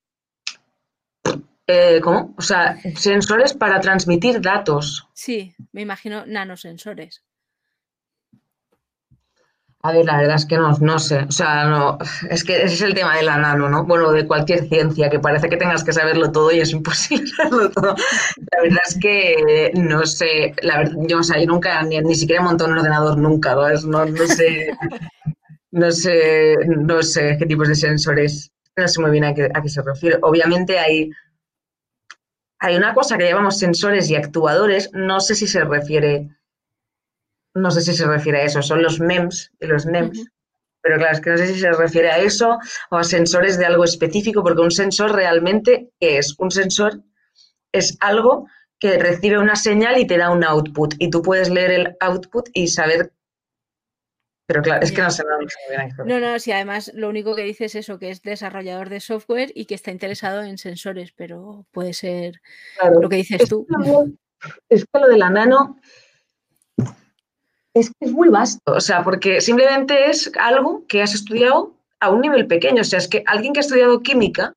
[1.69, 2.35] Eh, ¿Cómo?
[2.37, 5.09] O sea, sensores para transmitir datos.
[5.13, 7.25] Sí, me imagino nanosensores.
[9.87, 11.97] A ver, la verdad es que no, no sé, o sea, no,
[12.29, 13.85] es que ese es el tema de la nano, ¿no?
[13.85, 17.71] Bueno, de cualquier ciencia, que parece que tengas que saberlo todo y es imposible saberlo
[17.71, 17.95] todo.
[18.51, 22.17] La verdad es que no sé, la verdad, yo, o sea, yo nunca, ni, ni
[22.17, 23.55] siquiera he montado un ordenador nunca.
[23.55, 24.73] No, no sé,
[25.71, 29.63] no sé, no sé qué tipos de sensores, no sé muy bien a qué, a
[29.63, 30.19] qué se refiere.
[30.23, 31.11] Obviamente hay,
[32.59, 36.36] hay una cosa que llamamos sensores y actuadores, no sé si se refiere
[37.57, 40.31] no sé si se refiere a eso, son los MEMS y los NEMS.
[40.83, 42.59] Pero claro, es que no sé si se refiere a eso
[42.91, 47.03] o a sensores de algo específico, porque un sensor realmente es un sensor,
[47.73, 48.47] es algo
[48.79, 50.95] que recibe una señal y te da un output.
[50.99, 53.13] Y tú puedes leer el output y saber.
[54.47, 55.25] Pero claro, es que no sé.
[56.05, 59.51] No, no, sí, además lo único que dice es eso, que es desarrollador de software
[59.57, 62.41] y que está interesado en sensores, pero puede ser
[63.01, 63.67] lo que dices tú.
[64.69, 65.81] es que lo de la nano
[67.81, 72.11] es que es muy vasto, o sea, porque simplemente es algo que has estudiado a
[72.11, 72.81] un nivel pequeño.
[72.81, 74.55] O sea, es que alguien que ha estudiado química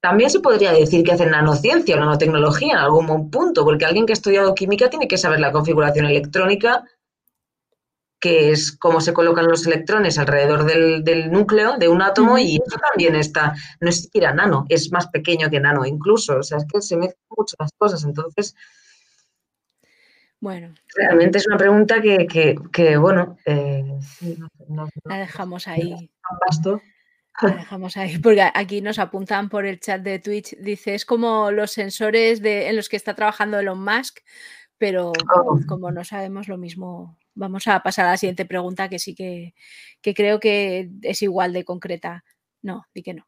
[0.00, 4.12] también se podría decir que hace nanociencia o nanotecnología en algún punto, porque alguien que
[4.12, 6.84] ha estudiado química tiene que saber la configuración electrónica,
[8.20, 12.78] que es cómo se colocan los electrones alrededor del, núcleo de un átomo, y eso
[12.90, 16.38] también está, no es siquiera nano, es más pequeño que nano incluso.
[16.38, 18.04] O sea, es que se mezclan mucho las cosas.
[18.04, 18.54] Entonces,
[20.40, 20.74] bueno.
[20.96, 23.84] Realmente es una pregunta que, bueno, eh,
[25.04, 26.10] la dejamos ahí.
[27.42, 31.50] La dejamos ahí, porque aquí nos apuntan por el chat de Twitch, dice, es como
[31.50, 34.18] los sensores de, en los que está trabajando Elon Musk,
[34.76, 35.58] pero oh.
[35.66, 39.54] como no sabemos lo mismo, vamos a pasar a la siguiente pregunta que sí que,
[40.02, 42.24] que creo que es igual de concreta.
[42.62, 43.26] No, di que no.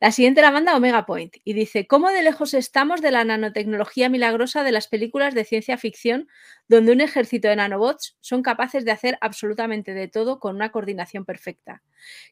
[0.00, 4.08] La siguiente la manda Omega Point y dice, ¿cómo de lejos estamos de la nanotecnología
[4.08, 6.28] milagrosa de las películas de ciencia ficción
[6.68, 11.24] donde un ejército de nanobots son capaces de hacer absolutamente de todo con una coordinación
[11.24, 11.82] perfecta?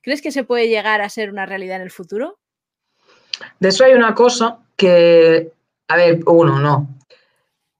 [0.02, 2.38] ¿Crees que se puede llegar a ser una realidad en el futuro?
[3.58, 5.52] De eso hay una cosa que,
[5.88, 6.88] a ver, uno, no,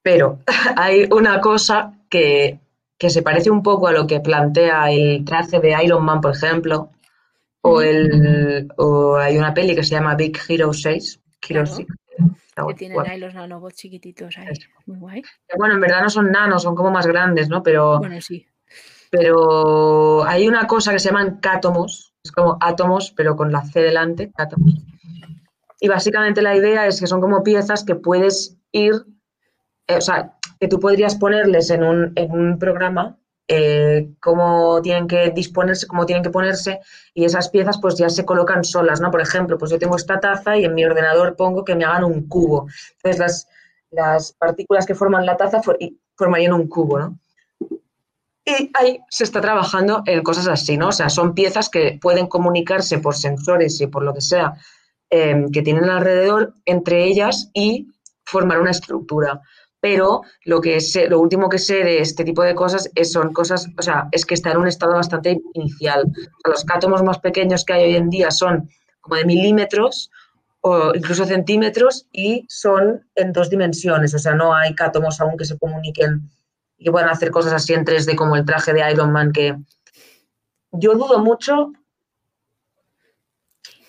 [0.02, 0.40] pero
[0.76, 2.58] hay una cosa que,
[2.98, 6.34] que se parece un poco a lo que plantea el traje de Iron Man, por
[6.34, 6.90] ejemplo,
[7.66, 11.20] o, el, o hay una peli que se llama Big Hero 6.
[11.40, 14.46] que tienen ahí los nanobots chiquititos ahí.
[14.86, 15.22] Muy guay.
[15.58, 17.62] Bueno, en verdad no son nanos, son como más grandes, ¿no?
[17.62, 18.46] Pero, bueno, sí.
[19.10, 23.80] Pero hay una cosa que se llaman cátomos, es como átomos, pero con la C
[23.80, 24.74] delante, cátomos.
[25.80, 28.94] Y básicamente la idea es que son como piezas que puedes ir,
[29.86, 35.06] eh, o sea, que tú podrías ponerles en un, en un programa eh, cómo tienen
[35.06, 36.80] que disponerse, cómo tienen que ponerse
[37.14, 39.10] y esas piezas pues ya se colocan solas, ¿no?
[39.10, 42.04] Por ejemplo, pues yo tengo esta taza y en mi ordenador pongo que me hagan
[42.04, 42.66] un cubo.
[42.96, 43.48] Entonces las,
[43.90, 45.60] las partículas que forman la taza
[46.16, 47.18] formarían un cubo, ¿no?
[48.44, 50.88] Y ahí se está trabajando en cosas así, ¿no?
[50.88, 54.54] O sea, son piezas que pueden comunicarse por sensores y por lo que sea
[55.10, 57.88] eh, que tienen alrededor entre ellas y
[58.24, 59.40] formar una estructura
[59.86, 63.32] pero lo que sé, lo último que sé de este tipo de cosas es, son
[63.32, 66.10] cosas, o sea, es que está en un estado bastante inicial.
[66.44, 68.68] los cátomos más pequeños que hay hoy en día son
[69.00, 70.10] como de milímetros
[70.62, 75.44] o incluso centímetros y son en dos dimensiones, o sea, no hay cátomos aún que
[75.44, 76.28] se comuniquen
[76.78, 79.54] y puedan hacer cosas así en 3D como el traje de Iron Man que
[80.72, 81.70] yo dudo mucho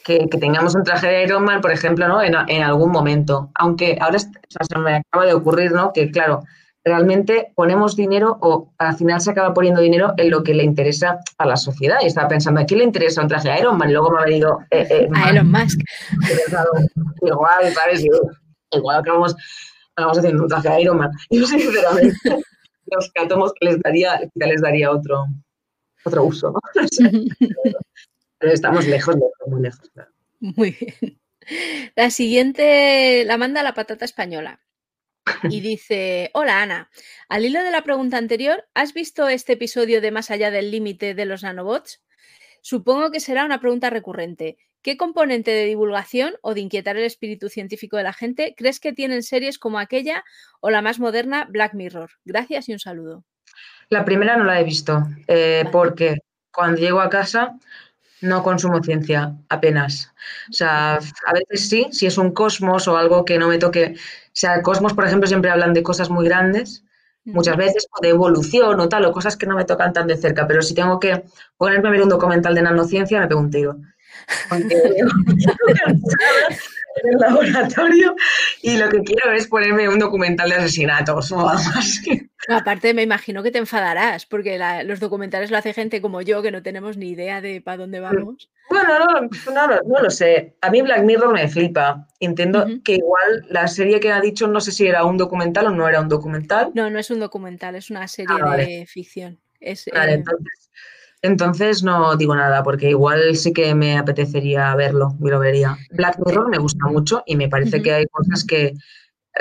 [0.07, 2.21] que, tengamos un traje de Iron Man, por ejemplo, ¿no?
[2.21, 3.51] en, algún momento.
[3.55, 4.29] Aunque ahora se
[4.79, 5.91] me acaba de ocurrir, ¿no?
[5.91, 6.43] Que claro,
[6.85, 11.19] realmente ponemos dinero o al final se acaba poniendo dinero en lo que le interesa
[11.37, 11.97] a la sociedad.
[12.01, 13.89] Y estaba pensando, ¿a quién le interesa un traje a Iron Man?
[13.89, 14.59] Y luego me ha venido...
[14.71, 15.81] Eh, eh, a Elon Musk.
[17.21, 18.05] Igual, ¿sabes?
[18.71, 19.35] Igual acabamos,
[19.93, 21.11] acabamos haciendo un traje a Iron Man.
[21.29, 22.15] Y sinceramente,
[22.85, 25.25] los átomos les daría, les daría otro,
[26.05, 26.59] otro uso, ¿no?
[28.39, 29.91] pero estamos lejos, lejos, muy lejos.
[30.39, 31.19] Muy bien.
[31.95, 34.59] La siguiente la manda la patata española.
[35.43, 36.89] Y dice, hola Ana,
[37.29, 41.13] al hilo de la pregunta anterior, ¿has visto este episodio de Más allá del límite
[41.13, 42.03] de los nanobots?
[42.61, 44.57] Supongo que será una pregunta recurrente.
[44.81, 48.93] ¿Qué componente de divulgación o de inquietar el espíritu científico de la gente crees que
[48.93, 50.23] tienen series como aquella
[50.61, 52.11] o la más moderna Black Mirror?
[52.25, 53.25] Gracias y un saludo.
[53.89, 56.17] La primera no la he visto, eh, porque
[56.51, 57.57] cuando llego a casa
[58.21, 60.11] no consumo ciencia, apenas.
[60.49, 63.95] O sea, a veces sí, si es un cosmos o algo que no me toque.
[63.95, 66.83] O sea, cosmos, por ejemplo, siempre hablan de cosas muy grandes,
[67.25, 70.17] muchas veces, o de evolución o tal, o cosas que no me tocan tan de
[70.17, 70.47] cerca.
[70.47, 71.23] Pero si tengo que
[71.57, 73.77] ponerme a ver un documental de nanociencia, me pego un tiro.
[77.03, 78.15] El laboratorio
[78.61, 82.29] y lo que quiero es ponerme un documental de asesinatos o algo así.
[82.49, 86.51] Aparte, me imagino que te enfadarás, porque los documentales lo hace gente como yo, que
[86.51, 88.49] no tenemos ni idea de para dónde vamos.
[88.69, 88.89] Bueno,
[89.53, 90.55] no, no, lo sé.
[90.61, 92.07] A mí Black Mirror me flipa.
[92.19, 95.71] Entiendo que igual la serie que ha dicho, no sé si era un documental o
[95.71, 96.71] no era un documental.
[96.73, 99.39] No, no es un documental, es una serie ah, de ficción.
[99.59, 100.66] Es, vale, eh, entonces
[101.21, 105.77] entonces no digo nada, porque igual sí que me apetecería verlo, y lo vería.
[105.91, 108.73] Black Mirror me gusta mucho y me parece que hay cosas que...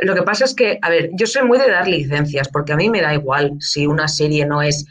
[0.02, 2.76] Lo que pasa es que, a ver, yo soy muy de dar licencias, porque a
[2.76, 4.84] mí me da igual si una serie no es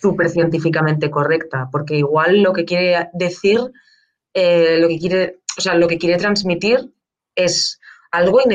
[0.00, 3.60] súper científicamente correcta, porque igual lo que quiere decir,
[4.34, 6.92] eh, lo que quiere, o sea, lo que quiere transmitir
[7.34, 7.80] es
[8.10, 8.48] algo y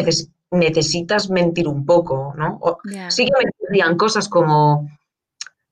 [0.52, 2.60] necesitas mentir un poco, ¿no?
[3.10, 3.32] Sí que
[3.70, 4.90] me cosas como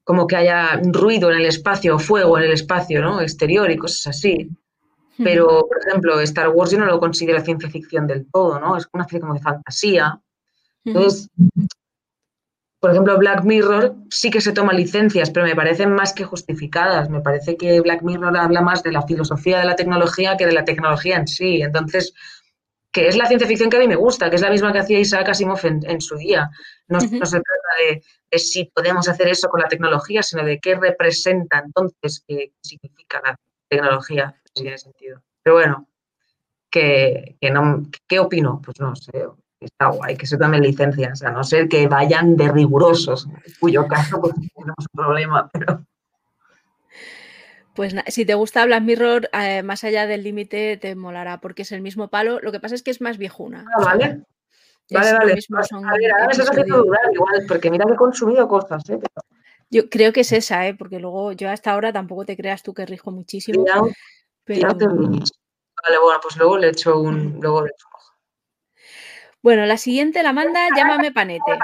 [0.03, 3.21] como que haya ruido en el espacio, fuego en el espacio ¿no?
[3.21, 4.49] exterior y cosas así.
[5.17, 8.75] Pero, por ejemplo, Star Wars yo no lo considero ciencia ficción del todo, ¿no?
[8.75, 10.19] Es una especie como de fantasía.
[10.83, 11.29] Entonces,
[12.79, 17.09] por ejemplo, Black Mirror sí que se toma licencias, pero me parecen más que justificadas.
[17.09, 20.51] Me parece que Black Mirror habla más de la filosofía de la tecnología que de
[20.51, 21.61] la tecnología en sí.
[21.61, 22.13] Entonces,
[22.93, 24.79] que es la ciencia ficción que a mí me gusta, que es la misma que
[24.79, 26.49] hacía Isaac Asimov en, su día.
[26.87, 27.41] No, se trata
[27.79, 28.03] de,
[28.37, 33.35] si podemos hacer eso con la tecnología, sino de qué representa entonces, qué significa la
[33.67, 35.23] tecnología, si tiene sentido.
[35.41, 35.87] Pero bueno,
[36.69, 38.61] que, no, ¿qué opino?
[38.63, 39.25] Pues no sé,
[39.59, 43.87] está guay, que se tomen licencias, a no ser que vayan de rigurosos, en cuyo
[43.87, 45.83] caso pues, tenemos un problema, pero...
[47.73, 51.71] Pues si te gusta Black Mirror, eh, más allá del límite te molará, porque es
[51.71, 52.39] el mismo palo.
[52.39, 53.65] Lo que pasa es que es más viejuna.
[53.75, 54.23] Ah, vale.
[54.91, 55.31] Vale, vale.
[55.31, 58.99] a ver, ahora me estás haciendo dudar igual, porque mira que he consumido cosas, ¿eh?
[59.71, 60.75] Yo creo que es esa, ¿eh?
[60.75, 63.65] Porque luego yo hasta ahora tampoco te creas tú que rijo muchísimo.
[64.43, 64.67] pero...
[64.69, 67.39] Vale, bueno, pues luego le echo un.
[67.41, 67.87] Luego le echo
[69.41, 71.57] Bueno, la siguiente la manda Llámame Panete.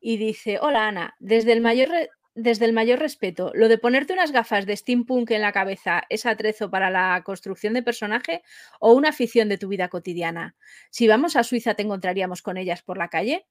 [0.00, 1.90] Y dice: Hola Ana, desde el mayor
[2.34, 6.24] desde el mayor respeto, ¿lo de ponerte unas gafas de steampunk en la cabeza es
[6.24, 8.42] atrezo para la construcción de personaje
[8.80, 10.56] o una afición de tu vida cotidiana?
[10.90, 13.46] Si vamos a Suiza, ¿te encontraríamos con ellas por la calle?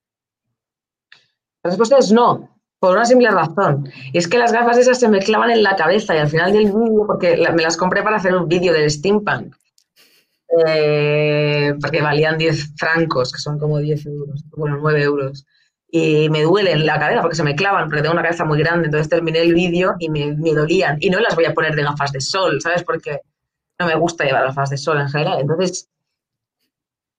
[1.63, 3.87] La respuesta es no, por una simple razón.
[4.11, 6.51] Y es que las gafas esas se me clavan en la cabeza y al final
[6.51, 9.55] del vídeo, porque me las compré para hacer un vídeo del steampunk,
[10.65, 15.45] eh, porque valían 10 francos, que son como 10 euros, bueno, 9 euros
[15.93, 18.85] y me duelen la cabeza porque se me clavan, porque tengo una cabeza muy grande.
[18.85, 20.97] Entonces terminé el vídeo y me, dolían.
[21.01, 22.83] Y no las voy a poner de gafas de sol, ¿sabes?
[22.83, 23.19] Porque
[23.77, 25.41] no me gusta llevar gafas de sol en general.
[25.41, 25.89] Entonces,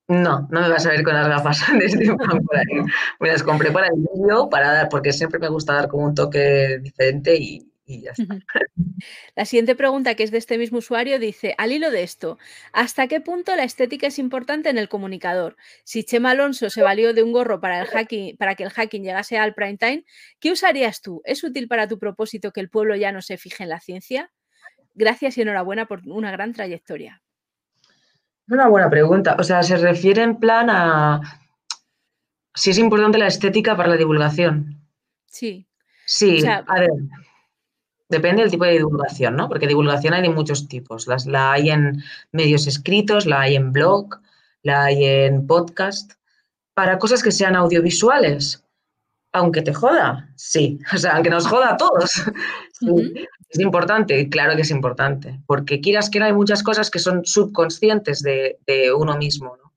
[0.07, 2.85] no, no me vas a ver con las gafas de este por ahí.
[3.19, 6.15] Me las compré para el vídeo, para dar, porque siempre me gusta dar como un
[6.15, 7.72] toque diferente y,
[9.35, 12.37] la siguiente pregunta, que es de este mismo usuario, dice, al hilo de esto,
[12.71, 15.57] ¿hasta qué punto la estética es importante en el comunicador?
[15.83, 19.03] Si Chema Alonso se valió de un gorro para, el hacking, para que el hacking
[19.03, 20.05] llegase al prime time,
[20.39, 21.21] ¿qué usarías tú?
[21.25, 24.31] ¿Es útil para tu propósito que el pueblo ya no se fije en la ciencia?
[24.93, 27.21] Gracias y enhorabuena por una gran trayectoria.
[28.47, 29.35] Una buena pregunta.
[29.39, 31.21] O sea, se refiere en plan a
[32.53, 34.81] si es importante la estética para la divulgación.
[35.25, 35.67] Sí.
[36.05, 36.89] Sí, a ver.
[38.13, 39.49] Depende del tipo de divulgación, ¿no?
[39.49, 41.07] Porque divulgación hay de muchos tipos.
[41.07, 44.19] Las, la hay en medios escritos, la hay en blog,
[44.61, 46.13] la hay en podcast.
[46.75, 48.63] Para cosas que sean audiovisuales,
[49.31, 50.77] aunque te joda, sí.
[50.93, 52.11] O sea, aunque nos joda a todos.
[53.53, 55.39] Es importante, claro que es importante.
[55.45, 58.57] Porque quieras que no, hay muchas cosas que son subconscientes de,
[58.97, 59.71] uno mismo, ¿no?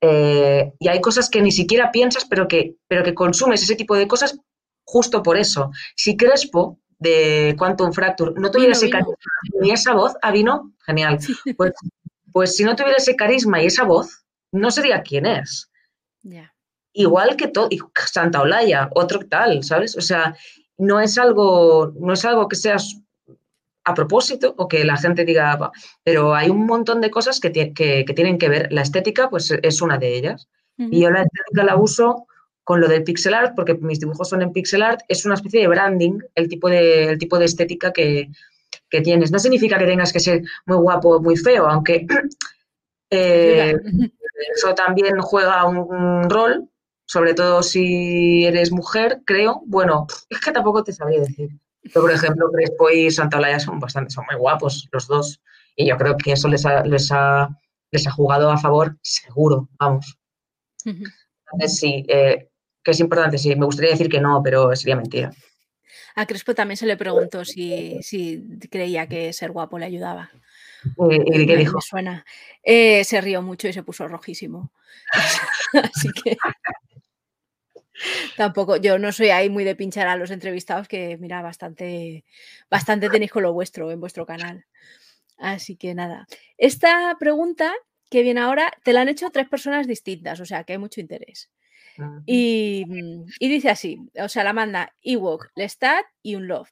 [0.00, 3.94] eh, y hay cosas que ni siquiera piensas, pero que, pero que consumes ese tipo
[3.94, 4.40] de cosas
[4.84, 5.70] justo por eso.
[5.94, 9.14] Si Crespo de Quantum Fracture no tuviera ese carisma
[9.60, 11.18] ni esa voz, ah, vino, genial.
[11.56, 11.72] Pues,
[12.32, 15.70] pues, si no tuviera ese carisma y esa voz, no sería quien es.
[16.92, 17.68] Igual que todo,
[18.10, 19.96] Santa Olaya, otro tal, ¿sabes?
[19.96, 20.34] O sea,
[20.78, 22.76] no es algo, no es algo que sea
[23.84, 25.70] a propósito o que la gente diga,
[26.02, 28.72] pero hay un montón de cosas que, que, tienen que ver.
[28.72, 30.48] La estética, pues es una de ellas.
[30.78, 32.26] Y yo la estética la uso
[32.66, 35.60] con lo del pixel art, porque mis dibujos son en pixel art, es una especie
[35.60, 38.28] de branding, el tipo de, el tipo de estética que,
[39.04, 39.30] tienes.
[39.30, 42.08] No significa que tengas que ser muy guapo o muy feo, aunque
[43.10, 43.76] eh,
[44.56, 46.68] eso también juega un, rol,
[47.04, 49.62] sobre todo si eres mujer, creo.
[49.66, 51.50] Bueno, es que tampoco te sabría decir.
[51.94, 55.40] por ejemplo, Crespo y Santa Olaya son bastante, son muy guapos los dos.
[55.76, 57.48] Y yo creo que eso les ha, les ha,
[57.92, 60.18] les ha jugado a favor, seguro, vamos.
[60.84, 62.48] Entonces, sí, eh,
[62.86, 65.32] que es importante, sí, me gustaría decir que no, pero sería mentira.
[66.14, 67.98] A Crespo también se le preguntó si,
[68.70, 70.30] creía que ser guapo le ayudaba.
[71.10, 71.80] ¿Y, qué dijo?
[71.80, 72.24] suena.
[72.62, 74.70] Eh, se rió mucho y se puso rojísimo.
[75.72, 76.36] Así que
[78.36, 82.24] tampoco, yo no soy ahí muy de pinchar a los entrevistados, que mira, bastante,
[82.70, 84.64] bastante tenéis con lo vuestro en vuestro canal.
[85.38, 86.28] Así que nada.
[86.56, 87.74] Esta pregunta
[88.10, 91.00] que viene ahora te la han hecho tres personas distintas, o sea que hay mucho
[91.00, 91.50] interés.
[91.98, 96.70] Mm, y, dice así, o sea, la manda Ewok, Lestat y un Love.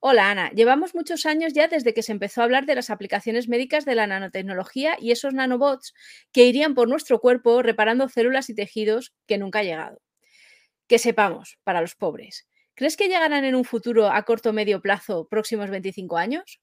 [0.00, 3.48] Hola Ana, llevamos muchos años ya desde que se empezó a hablar de las aplicaciones
[3.48, 5.94] médicas de la nanotecnología y esos nanobots
[6.32, 10.00] que irían por nuestro cuerpo reparando células y tejidos que nunca ha llegado.
[10.86, 14.80] Que sepamos, para los pobres, ¿crees que llegarán en un futuro a corto o medio
[14.80, 16.60] plazo, próximos 25 años?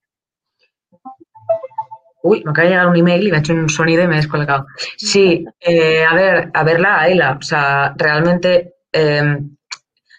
[2.24, 4.13] Uy, me acaba de llegar un email y me ha hecho un sonido y me
[4.13, 4.65] he descolgado.
[4.97, 7.38] Sí, eh, a ver, a verla, Ayla.
[7.38, 9.57] O sea, realmente em,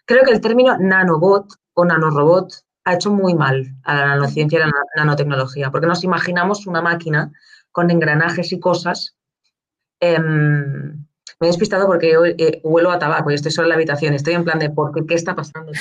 [0.05, 2.53] creo que el término nanobot o nanorobot
[2.85, 6.83] ha hecho muy mal a la nanociencia y a la nanotecnología, porque nos imaginamos una
[6.83, 7.33] máquina
[7.73, 9.17] con engranajes y cosas.
[9.99, 11.07] Em,
[11.41, 14.13] me he despistado porque eh, huelo a tabaco y estoy solo en la habitación.
[14.13, 15.73] Estoy en plan de, ¿por qué, qué está pasando?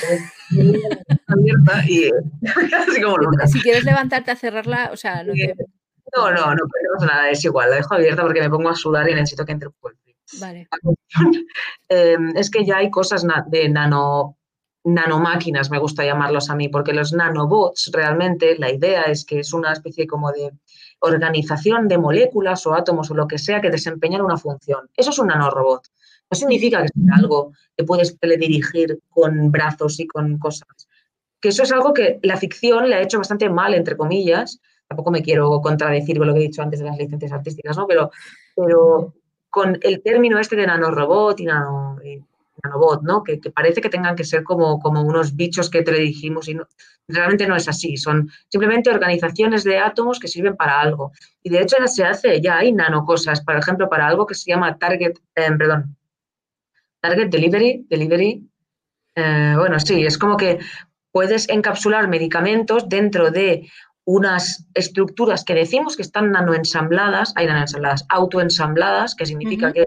[0.52, 2.10] y,
[2.74, 3.16] así como
[3.46, 5.54] Si quieres levantarte a cerrarla, o sea, no te...
[6.16, 6.62] No, no, no
[6.94, 9.52] pasa nada, es igual, la dejo abierta porque me pongo a sudar y necesito que
[9.52, 9.94] entre un poco
[10.40, 10.68] Vale.
[11.88, 14.36] Em, es que ya hay cosas de nano,
[14.84, 19.52] nanomáquinas, me gusta llamarlos a mí, porque los nanobots realmente la idea es que es
[19.52, 20.50] una especie como de
[21.00, 24.88] organización de moléculas o átomos o lo que sea que desempeñan una función.
[24.96, 25.86] Eso es un nanorobot.
[26.30, 30.88] No significa que sea algo que puedes teledirigir con brazos y con cosas.
[31.40, 34.60] Que eso es algo que la ficción le ha hecho bastante mal, entre comillas,
[34.94, 37.86] tampoco me quiero contradecir con lo que he dicho antes de las licencias artísticas, ¿no?
[37.88, 38.12] Pero,
[38.54, 39.12] pero
[39.50, 41.98] con el término este de nanorobot y, nano,
[42.62, 43.24] nanobot, ¿no?
[43.24, 46.56] Que, parece que tengan que ser como, como unos bichos que te dijimos y
[47.08, 51.10] realmente no es así, son simplemente organizaciones de átomos que sirven para algo.
[51.42, 54.50] Y de hecho ya se hace, ya hay nanocosas, por ejemplo, para algo que se
[54.50, 55.96] llama Target, eh, perdón,
[57.00, 58.48] Target Delivery, Delivery,
[59.16, 60.60] eh, bueno, sí, es como que
[61.12, 63.68] puedes encapsular medicamentos dentro de
[64.04, 69.86] unas estructuras que decimos que están nanoensambladas, hay nanoensambladas, autoensambladas, que significa que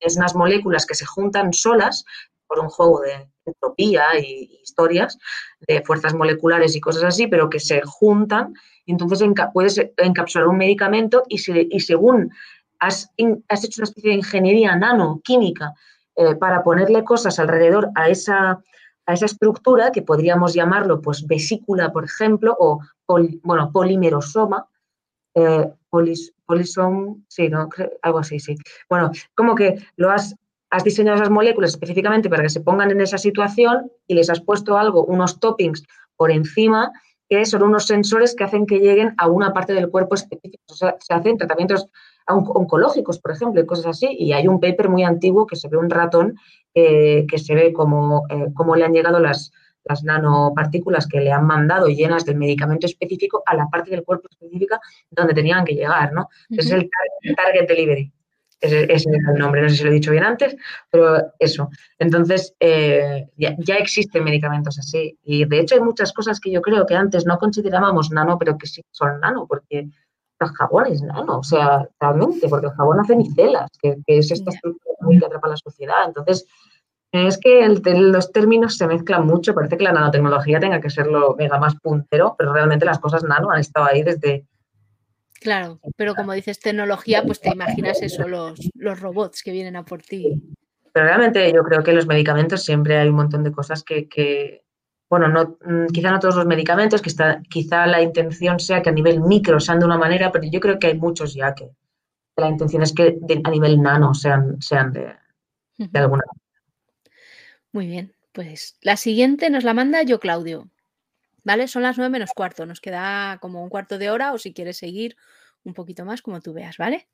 [0.00, 2.04] es unas moléculas que se juntan solas
[2.46, 5.18] por un juego de entropía y, historias,
[5.66, 8.54] de fuerzas moleculares y cosas así, pero que se juntan
[8.84, 11.36] y entonces puedes encapsular un medicamento y,
[11.76, 12.30] y según
[12.78, 13.10] has,
[13.48, 15.74] has, hecho una especie de ingeniería nanoquímica
[16.16, 18.62] eh, para ponerle cosas alrededor a esa,
[19.08, 22.80] a esa estructura, que podríamos llamarlo pues vesícula, por ejemplo, o
[23.42, 24.68] bueno, polimerosoma,
[25.34, 25.72] eh,
[26.46, 27.70] polisom, sí, ¿no?
[28.02, 28.54] algo así, sí.
[28.86, 30.36] Bueno, como que lo has,
[30.68, 34.42] has diseñado esas moléculas específicamente para que se pongan en esa situación y les has
[34.42, 35.84] puesto algo, unos toppings
[36.14, 36.92] por encima,
[37.30, 40.62] que son unos sensores que hacen que lleguen a una parte del cuerpo específica.
[40.68, 41.86] O sea, se hacen tratamientos
[42.28, 44.08] oncológicos, por ejemplo, y cosas así.
[44.18, 46.36] Y hay un paper muy antiguo que se ve un ratón
[46.74, 49.52] eh, que se ve como eh, cómo le han llegado las,
[49.84, 54.28] las nanopartículas que le han mandado llenas del medicamento específico a la parte del cuerpo
[54.30, 56.28] específica donde tenían que llegar, ¿no?
[56.50, 56.90] Es el
[57.36, 58.12] target delivery.
[58.60, 60.56] Ese, es el nombre, no sé si lo he dicho bien antes,
[60.90, 61.70] pero eso.
[61.98, 65.16] Entonces, eh, ya, existen medicamentos así.
[65.22, 68.58] Y de hecho hay muchas cosas que yo creo que antes no considerábamos nano, pero
[68.58, 69.88] que sí son nano, porque
[70.44, 74.30] el jabón es nano, o sea, realmente, porque el jabón hace micelas, que, que es
[74.30, 76.06] esta estructura que atrapa la sociedad.
[76.06, 76.46] Entonces,
[77.12, 81.34] es que los términos se mezclan mucho, parece que la nanotecnología tenga que ser lo
[81.36, 84.46] mega más puntero, pero realmente las cosas nano han estado ahí desde,
[85.40, 89.84] Claro, pero como dices tecnología, pues te imaginas eso, los, los robots que vienen a
[89.84, 90.42] por ti.
[90.92, 94.62] Pero realmente yo creo que los medicamentos siempre hay un montón de cosas que,
[95.10, 98.90] bueno, no, mm, quizá no todos los medicamentos, que está, quizá la intención sea que
[98.90, 101.70] a nivel micro sean de una manera, pero yo creo que hay muchos ya que,
[102.36, 105.14] la intención es que a nivel nano sean, sean de,
[105.76, 106.48] de alguna manera.
[107.72, 110.68] Muy bien, pues la siguiente nos la manda yo, Claudio.
[111.44, 111.66] ¿Vale?
[111.66, 114.76] Son las nueve menos cuarto, nos queda como un cuarto de hora o si quieres
[114.76, 115.16] seguir
[115.64, 117.08] un poquito más, como tú veas, ¿vale?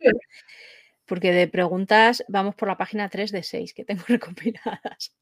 [1.07, 5.15] Porque de preguntas vamos por la página 3 de 6 que tengo recopiladas.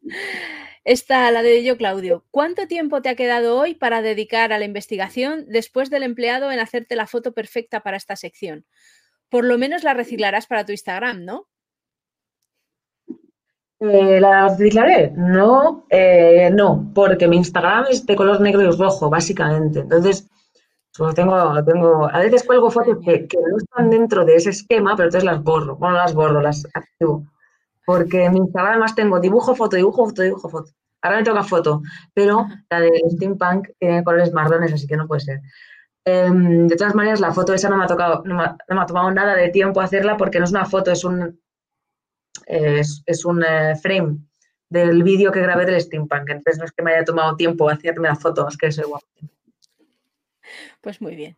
[0.85, 2.25] Esta, la de yo, Claudio.
[2.31, 6.61] ¿Cuánto tiempo te ha quedado hoy para dedicar a la investigación después del empleado en
[6.61, 8.65] hacerte la foto perfecta para esta sección?
[9.29, 11.49] Por lo menos la reciclarás para tu Instagram, ¿no?
[13.81, 15.11] Eh, ¿La reciclaré?
[15.17, 19.81] No, eh, no, porque mi Instagram es de color negro y rojo, básicamente.
[19.81, 20.29] Entonces,
[20.93, 25.09] solo tengo, tengo, a veces cuelgo fotos que, no están dentro de ese esquema, pero
[25.09, 25.77] entonces las borro.
[25.77, 27.27] Bueno, las borro, las activo.
[27.85, 30.71] Porque en mi Instagram además tengo dibujo, foto, dibujo, foto, dibujo, foto.
[31.01, 31.83] Ahora me toca foto,
[32.15, 35.41] pero la de steampunk tiene colores marrones, así que no puede ser.
[36.05, 39.11] Em, de todas maneras, la foto esa no me ha tocado, no me ha tomado
[39.11, 41.41] nada de tiempo hacerla porque no es una foto, es un,
[42.47, 44.19] es, un eh, frame
[44.69, 46.29] del vídeo que grabé del steampunk.
[46.31, 49.07] Entonces no es que me haya tomado tiempo hacerme la foto, es que soy guapo.
[50.83, 51.37] Pues muy bien.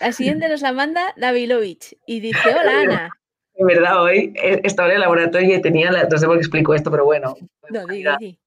[0.00, 3.10] La siguiente nos la manda Davilovich y dice, hola Ana.
[3.54, 6.74] De verdad, hoy estaba en el laboratorio y tenía, la, no sé por qué explico
[6.74, 7.34] esto, pero bueno.
[7.70, 8.38] No, diga, diga.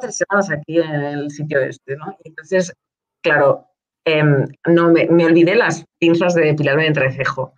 [0.00, 2.16] Tres semanas aquí en el sitio este, ¿no?
[2.22, 2.72] entonces,
[3.22, 3.66] claro,
[4.04, 7.54] em, no me, me, olvidé las pinzas de depilarme de entrecejo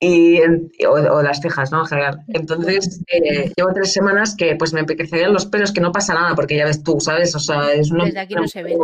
[0.00, 0.40] y,
[0.86, 1.80] o, las cejas, ¿no?
[1.80, 2.24] En general.
[2.28, 6.34] Entonces, eh, llevo tres semanas que pues me empezarían los pelos, que no pasa nada,
[6.34, 7.34] porque ya ves tú, ¿sabes?
[7.34, 8.04] O sea, es una...
[8.04, 8.76] Desde aquí no se ve.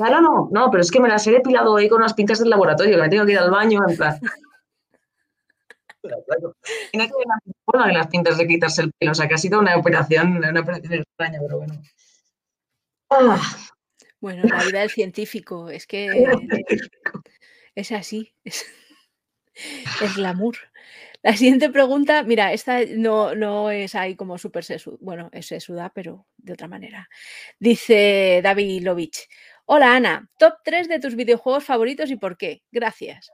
[0.00, 2.48] Claro, no, no, pero es que me las he depilado hoy con unas pintas del
[2.48, 4.18] laboratorio, que me tengo que ir al baño, en plan...
[6.90, 9.76] Y no tiene las pintas de quitarse el pelo, o sea, que ha sido una
[9.76, 11.82] operación, una operación extraña, pero bueno.
[13.10, 13.38] Ah.
[14.20, 16.08] Bueno, la vida del científico, es que
[17.74, 18.32] es así.
[18.42, 18.64] Es
[20.00, 20.56] es glamour.
[21.22, 25.92] La siguiente pregunta, mira, esta no, no es ahí como súper sesuda, bueno, es sesuda,
[25.94, 27.08] pero de otra manera.
[27.58, 29.28] Dice David Lovich.
[29.72, 32.60] Hola Ana, top 3 de tus videojuegos favoritos y por qué.
[32.72, 33.30] Gracias.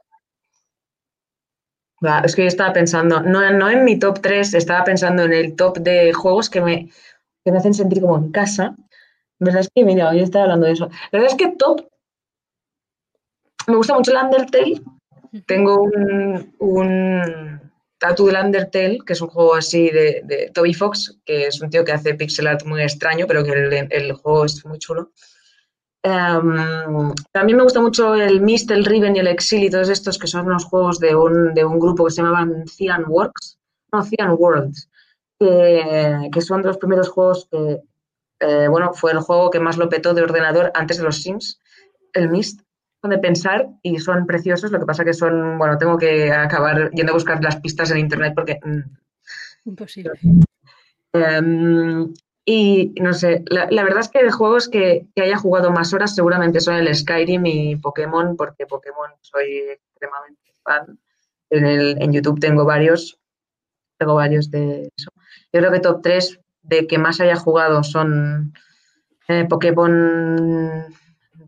[2.23, 5.55] es que yo estaba pensando, no, no en mi top 3, estaba pensando en el
[5.55, 6.91] top de juegos que me,
[7.43, 8.75] que me hacen sentir como en casa.
[9.39, 10.89] La verdad es que, mira, hoy estaba hablando de eso.
[11.11, 11.89] La verdad es que top,
[13.65, 14.79] me gusta mucho el Undertale,
[15.47, 21.47] tengo un, un Tattoo del Undertale, que es un juego así de, Toby Fox, que
[21.47, 23.53] es un tío que hace pixel art muy extraño, pero que
[23.89, 25.13] el, juego es muy chulo.
[26.07, 30.17] Em, también me gusta mucho el Mist, el Riven y el Exil y todos estos
[30.17, 33.59] que son unos juegos de un, de un grupo que se llamaban Cyan Works,
[33.91, 34.89] no, Cyan Worlds,
[35.37, 37.81] que, que son de los primeros juegos que,
[38.39, 41.59] eh, bueno, fue el juego que más lo petó de ordenador antes de los Sims,
[42.13, 42.61] el Mist
[43.03, 47.11] de pensar y son preciosos, lo que pasa que son, bueno, tengo que acabar yendo
[47.11, 48.59] a buscar las pistas en internet porque...
[48.63, 48.81] Mm,
[49.65, 50.11] Imposible.
[51.13, 52.13] Em,
[52.49, 56.61] y no sé, la, verdad es que de juegos que, haya jugado más horas seguramente
[56.61, 60.97] son el Skyrim y Pokémon, porque Pokémon soy extremadamente fan.
[61.49, 63.19] En, el, en YouTube tengo varios,
[63.97, 65.11] tengo varios de eso.
[65.51, 68.53] Yo creo que top 3 de que más haya jugado son
[69.27, 70.85] eh, Pokémon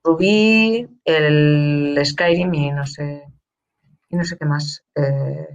[0.04, 3.24] Rubí, el Skyrim y no sé,
[4.10, 4.84] y no sé qué más.
[4.96, 5.48] Eh,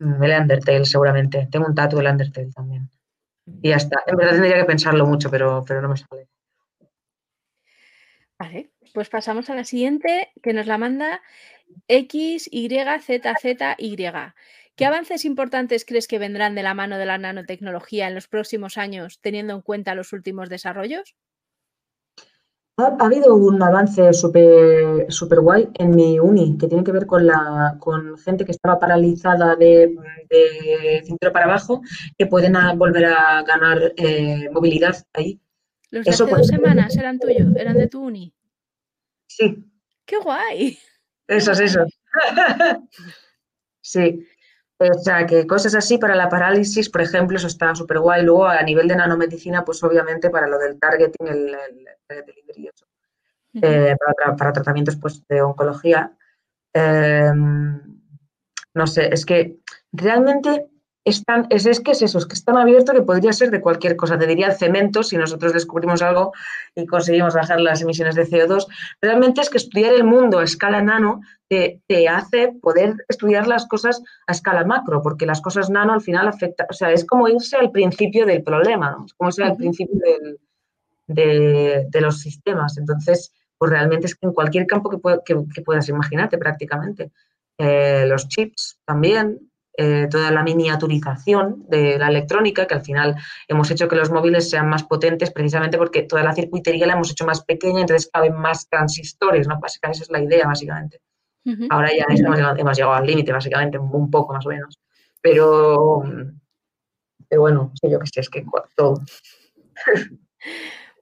[0.00, 1.48] el Undertale seguramente.
[1.52, 2.88] Tengo un tatu del Undertale también.
[3.46, 4.02] Y ya está.
[4.06, 6.28] En verdad tendría que pensarlo mucho, pero, pero no me sale.
[8.38, 11.22] Vale, pues pasamos a la siguiente que nos la manda
[11.88, 12.70] XYZZY.
[14.74, 18.78] ¿Qué avances importantes crees que vendrán de la mano de la nanotecnología en los próximos
[18.78, 21.14] años, teniendo en cuenta los últimos desarrollos?
[22.78, 27.26] Ha, habido un avance súper super guay en mi uni que tiene que ver con,
[27.26, 29.94] la, con gente que estaba paralizada de,
[30.30, 31.82] de cintura para abajo
[32.16, 35.38] que pueden volver a ganar eh, movilidad ahí.
[35.90, 37.54] ¿Los de hace dos semanas eran tuyos?
[37.56, 38.32] ¿Eran de tu uni?
[39.26, 39.62] Sí.
[40.06, 40.78] ¡Qué guay!
[41.28, 41.92] Esos, esos.
[43.82, 44.26] sí.
[44.78, 48.24] O sea, que cosas así para la parálisis, por ejemplo, eso está súper guay.
[48.24, 51.56] Luego, a nivel de nanomedicina, pues obviamente para lo del targeting, el,
[52.08, 52.86] el, delivery, eso.
[53.54, 53.94] Eh,
[54.36, 56.12] para, tratamientos pues, de oncología.
[56.72, 57.80] Em,
[58.74, 59.58] no sé, es que
[59.92, 60.71] realmente
[61.04, 61.24] es,
[61.66, 64.18] es, que es eso, es que es tan abierto que podría ser de cualquier cosa.
[64.18, 66.32] Te diría el cemento si nosotros descubrimos algo
[66.74, 68.66] y conseguimos bajar las emisiones de CO2.
[69.00, 73.66] Realmente es que estudiar el mundo a escala nano te, te hace poder estudiar las
[73.66, 77.28] cosas a escala macro, porque las cosas nano al final afectan, o sea, es como
[77.28, 79.04] irse al principio del problema, ¿no?
[79.04, 80.38] es como irse al principio de,
[81.90, 82.78] de, los sistemas.
[82.78, 87.10] Entonces, pues realmente es que en cualquier campo que, que, puedas imaginarte prácticamente.
[87.58, 93.16] Eh, los chips también, eh, toda la miniaturización de la electrónica, que al final
[93.48, 97.10] hemos hecho que los móviles sean más potentes precisamente porque toda la circuitería la hemos
[97.10, 99.58] hecho más pequeña, entonces caben más transistores, ¿no?
[99.60, 101.00] Básicamente esa es la idea, básicamente.
[101.70, 104.78] Ahora ya hemos llegado, al límite, básicamente, un poco más o menos.
[105.20, 106.04] Pero,
[107.28, 108.44] pero bueno, yo que sé, es que
[108.76, 109.00] todo.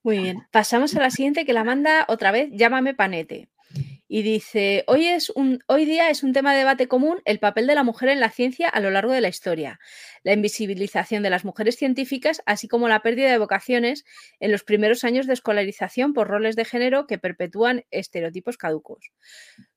[0.02, 3.49] Muy bien, pasamos a la siguiente que la manda otra vez, llámame Panete
[4.12, 7.68] y dice, hoy, es un, hoy día es un tema de debate común el papel
[7.68, 9.78] de la mujer en la ciencia a lo largo de la historia,
[10.24, 14.04] la invisibilización de las mujeres científicas, así como la pérdida de vocaciones
[14.40, 19.12] en los primeros años de escolarización por roles de género que perpetúan estereotipos caducos.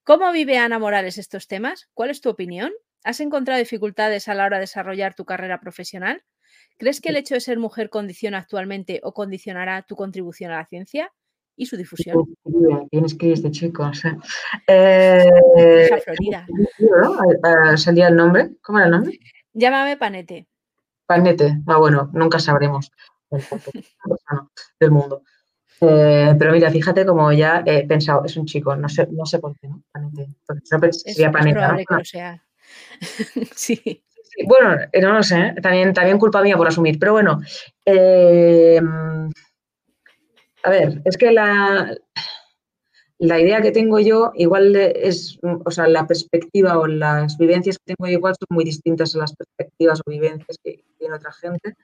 [0.04, 1.92] ¿Cómo vive Ana Morales estos temas?
[1.94, 2.72] ¿Cuál es tu opinión?
[3.04, 6.24] ¿Has encontrado dificultades a la hora de desarrollar tu carrera profesional?
[6.80, 10.66] ¿Crees que el hecho de ser mujer condiciona actualmente o condicionará tu contribución a la
[10.66, 11.12] ciencia?
[11.56, 12.36] Y su difusión.
[12.90, 13.84] Tienes que ir este chico.
[13.84, 14.18] O sea,
[14.68, 16.46] eh, Florida.
[16.80, 17.78] ¿no?
[17.78, 18.52] ¿Salía el nombre?
[18.62, 19.20] ¿Cómo era el nombre?
[19.54, 20.48] Llámame Panete.
[21.06, 21.62] Panete.
[21.68, 22.92] Ah, bueno, nunca sabremos
[24.80, 25.24] del mundo.
[25.82, 29.40] Eh, pero mira, fíjate como ya he pensado, es un chico, no sé, no sé
[29.40, 29.84] por qué, ¿no?
[29.92, 30.30] Panete.
[30.92, 31.60] sería es, Panete.
[31.60, 32.44] probable que lo sea.
[33.56, 34.04] sí.
[34.48, 35.56] Bueno, eh, no lo sé, ¿eh?
[35.62, 37.42] también, también culpa mía por asumir, pero bueno,
[37.86, 38.82] eh,
[40.64, 41.96] a ver, es que la,
[43.20, 47.94] la idea que tengo yo igual es, o sea, la perspectiva o las vivencias que
[47.94, 51.76] tengo yo igual son muy distintas a las perspectivas o vivencias que tiene otra gente.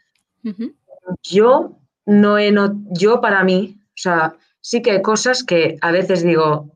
[1.23, 2.53] Yo no he,
[2.91, 6.75] yo para mí, o sea, sí que hay cosas que a veces digo,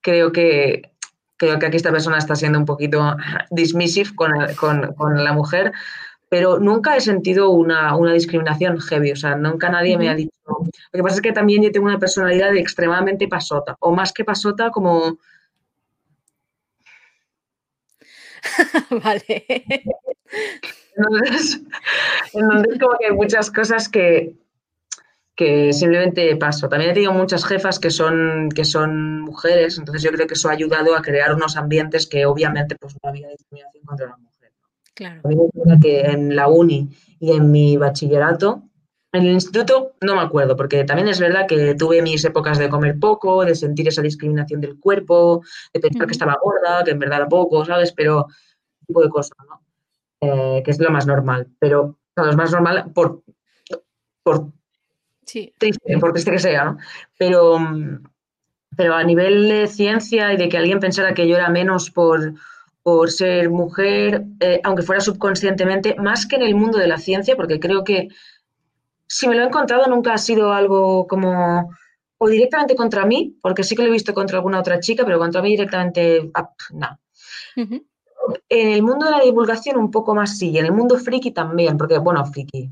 [0.00, 0.92] creo que
[1.38, 3.14] creo que aquí esta persona está siendo un poquito
[3.50, 5.72] dismissive con, con, con la mujer,
[6.28, 10.32] pero nunca he sentido una, discriminación heavy, o sea, nunca nadie me ha dicho.
[10.46, 14.24] Lo que pasa es que también yo tengo una personalidad extremadamente pasota, o más que
[14.24, 15.18] pasota, como.
[19.04, 19.44] vale.
[20.96, 21.60] Entonces,
[22.32, 24.34] entonces, como que hay muchas cosas que,
[25.36, 26.68] que simplemente paso.
[26.68, 30.48] También he tenido muchas jefas que son, que son mujeres, entonces yo creo que eso
[30.48, 34.35] ha ayudado a crear unos ambientes que obviamente pues no había discriminación contra la mujer.
[34.96, 35.20] Claro.
[35.82, 36.88] que en la uni
[37.20, 38.62] y en mi bachillerato,
[39.12, 42.70] en el instituto no me acuerdo, porque también es verdad que tuve mis épocas de
[42.70, 45.42] comer poco, de sentir esa discriminación del cuerpo,
[45.74, 47.92] de pensar que estaba gorda, que en verdad era poco, ¿sabes?
[47.92, 48.26] Pero
[48.86, 49.60] tipo de cosas, ¿no?
[50.22, 51.46] Eh, que es lo más normal.
[51.58, 53.22] Pero lo más normal por,
[54.22, 54.50] por
[55.58, 56.78] triste, por triste que sea, ¿no?
[57.18, 57.58] Pero,
[58.74, 62.32] pero a nivel de ciencia y de que alguien pensara que yo era menos por
[62.86, 67.34] por ser mujer, eh, aunque fuera subconscientemente, más que en el mundo de la ciencia,
[67.34, 68.10] porque creo que
[69.08, 71.68] si me lo he encontrado nunca ha sido algo como
[72.18, 75.18] o directamente contra mí, porque sí que lo he visto contra alguna otra chica, pero
[75.18, 77.00] contra mí directamente, ah, no.
[78.48, 81.32] En el mundo de la divulgación un poco más sí, y en el mundo friki
[81.32, 82.70] también, porque, bueno, friki,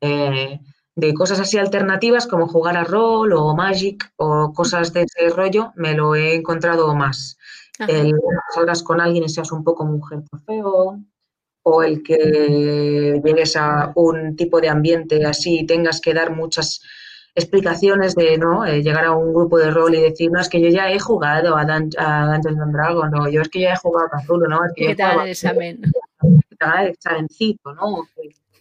[0.00, 0.58] eh,
[0.96, 5.70] de cosas así alternativas como jugar a rol o Magic o cosas de ese rollo,
[5.76, 7.38] me lo he encontrado más
[7.80, 8.14] el
[8.54, 11.00] salgas con alguien y seas un poco mujer feo,
[11.62, 16.80] o el que llegues a un tipo de ambiente así y tengas que dar muchas
[17.34, 20.60] explicaciones de no eh, llegar a un grupo de rol y decir, no, es que
[20.60, 23.74] yo ya he jugado a, Dan a Dungeons and Dragons, no, yo es que ya
[23.74, 24.64] he jugado a Cthulhu, ¿no?
[24.64, 25.82] Es que ¿Qué tal el examen?
[26.80, 28.08] el examencito, ¿no?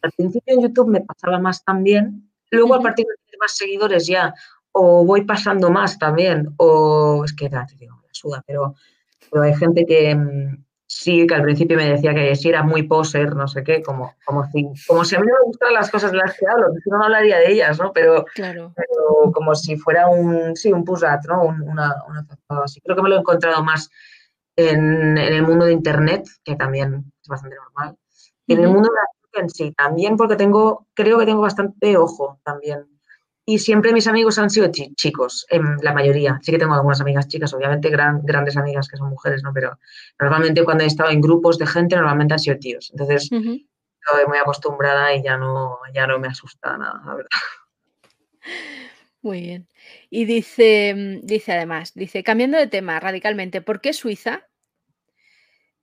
[0.01, 4.07] Al principio en YouTube me pasaba más también, luego a partir de tener más seguidores
[4.07, 4.33] ya,
[4.73, 8.75] o voy pasando más también, o es que, te digo, me suda, pero
[9.31, 12.83] pero hay gente que mm, sí, que al principio me decía que si era muy
[12.83, 15.89] poser, no sé qué, como, como, si, como si a mí no me gustaran las
[15.89, 17.91] cosas de las que hablo, no, hablaría de ellas, ¿no?
[17.93, 18.25] Pero,
[19.33, 21.43] como si fuera un, sí, un pusat, ¿no?
[21.43, 22.27] una, una
[22.63, 22.81] así.
[22.81, 23.89] Creo que me lo he encontrado más
[24.55, 27.97] en, el mundo de Internet, que también es bastante normal.
[28.47, 31.97] Y en el mundo de la en sí, también porque tengo, creo que tengo bastante
[31.97, 32.87] ojo también
[33.45, 36.39] y siempre mis amigos han sido chicos, en la mayoría.
[36.41, 39.53] Sí que tengo algunas amigas chicas, obviamente gran, grandes amigas que son mujeres, ¿no?
[39.53, 39.77] Pero
[40.19, 42.89] normalmente cuando he estado en grupos de gente, normalmente han sido tíos.
[42.91, 47.29] Entonces, estoy muy acostumbrada y ya no, ya no me asusta nada, la verdad.
[49.21, 49.67] Muy bien.
[50.09, 54.47] Y dice, mm, dice además, dice, cambiando de tema radicalmente, ¿por qué Suiza?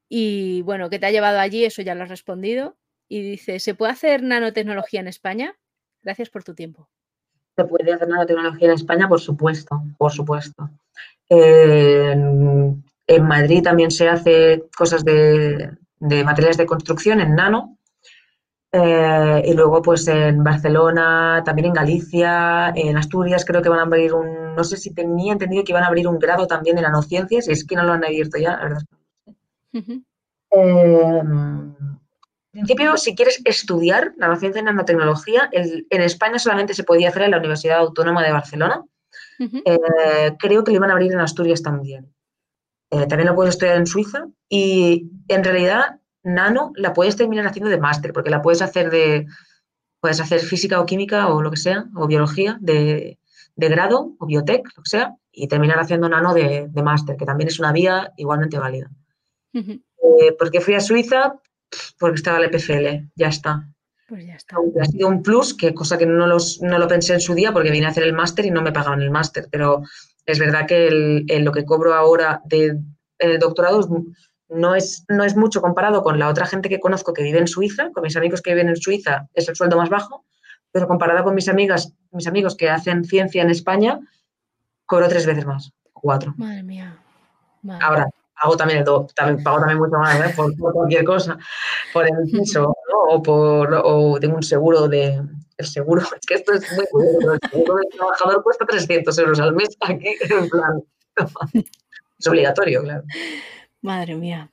[0.08, 1.64] Y bueno, ¿qué te ha llevado allí?
[1.64, 2.76] Eso ya lo has respondido.
[3.08, 5.54] y dice, ¿se puede hacer nanotecnología en España?
[6.02, 6.88] Gracias por tu tiempo.
[7.56, 10.70] Se puede hacer nanotecnología en España, por supuesto, por supuesto.
[11.28, 12.82] en,
[13.22, 17.76] Madrid también se hace cosas de, materiales de construcción en nano.
[18.74, 23.82] Eh, y luego, pues en Barcelona, también en Galicia, en Asturias, creo que van a
[23.82, 24.54] abrir un.
[24.54, 27.52] No sé si tenía entendido que iban a abrir un grado también de nanociencias, y
[27.52, 28.82] es que no lo han abierto ya, la verdad.
[30.50, 31.76] en
[32.52, 37.38] principio, si quieres estudiar nanociencia y nanotecnología, en España solamente se podía hacer en la
[37.38, 38.84] Universidad Autónoma de Barcelona.
[39.38, 42.12] Eh, creo que lo iban a abrir en Asturias también.
[42.90, 47.70] Eh, también lo puedes estudiar en Suiza y en realidad nano la puedes terminar haciendo
[47.70, 49.26] de máster, porque la puedes hacer de,
[50.00, 53.18] puedes hacer física o química o lo que sea, o biología de,
[53.56, 57.58] grado o biotech, lo que sea, y terminar haciendo nano de, máster, que también es
[57.58, 58.90] una vía igualmente válida.
[59.54, 61.40] Eh, porque fui a Suiza
[61.98, 63.68] porque estaba el EPFL, ya está.
[64.08, 64.56] Pues ya está.
[64.80, 67.70] ha sido un plus, que cosa que no, no lo pensé en su día porque
[67.70, 69.82] vine a hacer el máster y no me pagaban el máster, pero
[70.26, 72.78] es verdad que lo que cobro ahora de,
[73.18, 73.88] el doctorado
[74.48, 77.48] no es, no es mucho comparado con la otra gente que conozco que vive en
[77.48, 80.24] Suiza, con mis amigos que viven en Suiza es el sueldo más bajo,
[80.70, 83.98] pero comparado con mis amigas, mis amigos que hacen ciencia en España,
[84.86, 86.34] cobro tres veces más, cuatro.
[86.36, 86.98] Madre mía.
[87.80, 88.08] Ahora,
[88.42, 88.84] hago también, el
[89.14, 90.32] también pago también mucho más ¿eh?
[90.34, 91.38] por, cualquier cosa,
[91.92, 92.74] por el piso
[93.08, 95.22] o por o tengo un seguro de
[95.58, 99.40] el seguro, es que esto es muy bueno, el seguro del trabajador cuesta 300 euros
[99.40, 100.82] al mes aquí en plan
[102.18, 103.04] es obligatorio, claro.
[103.80, 104.48] Madre mía.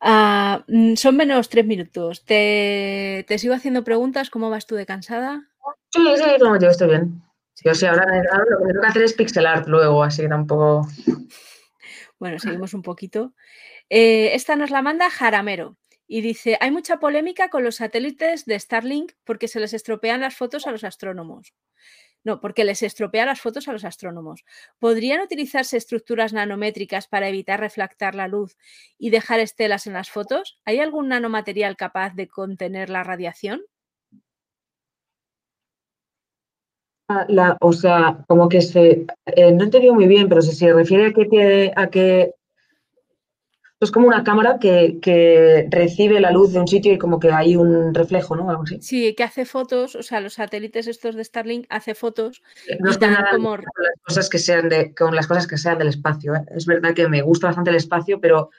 [0.00, 2.24] Ah, mm, son menos tres minutos.
[2.24, 4.30] ¿Te, ¿Te, sigo haciendo preguntas?
[4.30, 5.48] ¿Cómo vas tú de cansada?
[5.90, 7.22] Sí, sí, no, yo estoy bien.
[7.64, 10.86] Yo sí, ahora, lo que tengo que hacer es pixel art luego, así que tampoco.
[12.22, 13.34] Bueno, seguimos un poquito.
[13.90, 18.60] Eh, esta nos la manda Jaramero y dice, hay mucha polémica con los satélites de
[18.60, 21.52] Starlink porque se les estropean las fotos a los astrónomos.
[22.22, 24.44] No, porque les estropea las fotos a los astrónomos.
[24.78, 28.56] ¿Podrían utilizarse estructuras nanométricas para evitar reflectar la luz
[28.98, 30.60] y dejar estelas en las fotos?
[30.64, 33.62] ¿Hay algún nanomaterial capaz de contener la radiación?
[37.28, 39.06] La, o sea, como que se.
[39.26, 42.34] Eh, no he entendido muy bien, pero si se refiere a que, a que
[43.82, 47.56] es como una cámara que, recibe la luz de un sitio y como que hay
[47.56, 48.48] un reflejo, ¿no?
[48.48, 48.78] Algo así.
[48.80, 52.42] Sí, que hace fotos, o sea, los satélites estos de Starlink hace fotos.
[52.78, 53.56] No está nada como...
[53.56, 56.34] con las cosas que sean de, con las cosas que sean del espacio.
[56.36, 56.44] ¿eh?
[56.54, 58.50] Es verdad que me gusta bastante el espacio, pero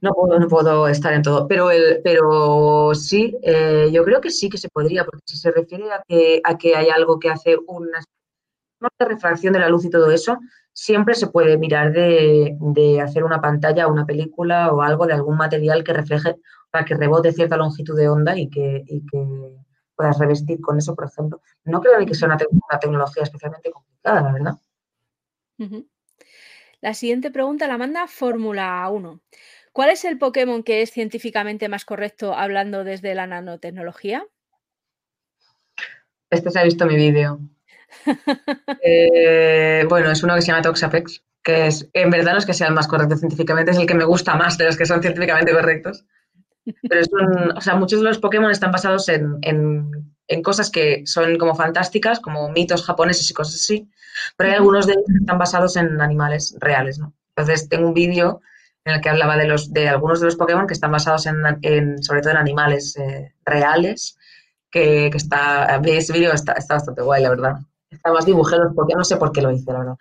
[0.00, 1.48] no puedo, no puedo estar en todo.
[1.48, 5.50] Pero el, pero sí, eh, yo creo que sí que se podría, porque si se
[5.50, 8.00] refiere a que, a que hay algo que hace una,
[8.80, 10.38] una refracción de la luz y todo eso,
[10.72, 15.84] siempre se puede mirar de, hacer una pantalla, una película o algo de algún material
[15.84, 16.36] que refleje,
[16.70, 18.84] para que rebote cierta longitud de onda y que,
[19.94, 21.40] puedas revestir con eso, por ejemplo.
[21.64, 22.38] No creo que sea una,
[22.80, 24.54] tecnología especialmente complicada, la verdad.
[26.80, 29.20] La siguiente pregunta la manda Fórmula 1.
[29.72, 34.24] ¿Cuál es el Pokémon que es científicamente más correcto hablando desde la nanotecnología?
[36.30, 37.40] Este se ha visto mi vídeo.
[38.84, 42.54] Eh, bueno, es uno que se llama Toxapex, que es, en verdad no es que
[42.54, 45.02] sea el más correcto científicamente, es el que me gusta más de los que son
[45.02, 46.06] científicamente correctos.
[46.64, 51.02] Pero es un, o sea, muchos de los Pokémon están basados en, en, cosas que
[51.06, 53.90] son como fantásticas, como mitos japoneses y cosas así,
[54.36, 57.14] pero hay algunos de ellos que están basados en animales reales, ¿no?
[57.36, 58.40] Entonces tengo un vídeo
[58.84, 62.02] en el que hablaba de, los, de algunos de los Pokémon que están basados en,
[62.02, 64.16] sobre todo en animales eh, reales,
[64.70, 67.54] que, que, está, ese vídeo está, está bastante guay, la verdad.
[67.90, 69.96] Está más dibujados porque no sé por qué lo hice, la verdad.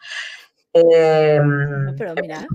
[0.73, 2.47] Em, pero mira.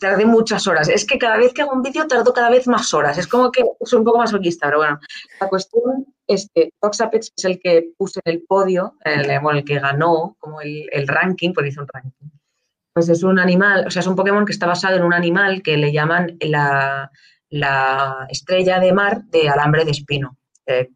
[0.00, 0.88] Tardé muchas horas.
[0.88, 3.16] Es que cada vez que hago un vídeo tardo cada vez más horas.
[3.16, 4.98] Es como que soy un poco más loquista, pero bueno.
[5.40, 9.78] La cuestión es que Toxapex es el que puse en el podio, el, el que
[9.78, 12.28] ganó como el, ranking, porque hice un ranking.
[12.92, 15.62] Pues es un animal, o sea, es un Pokémon que está basado en un animal
[15.62, 17.10] que le llaman la,
[18.28, 20.36] estrella de mar de alambre de espino.
[20.66, 20.90] Eh,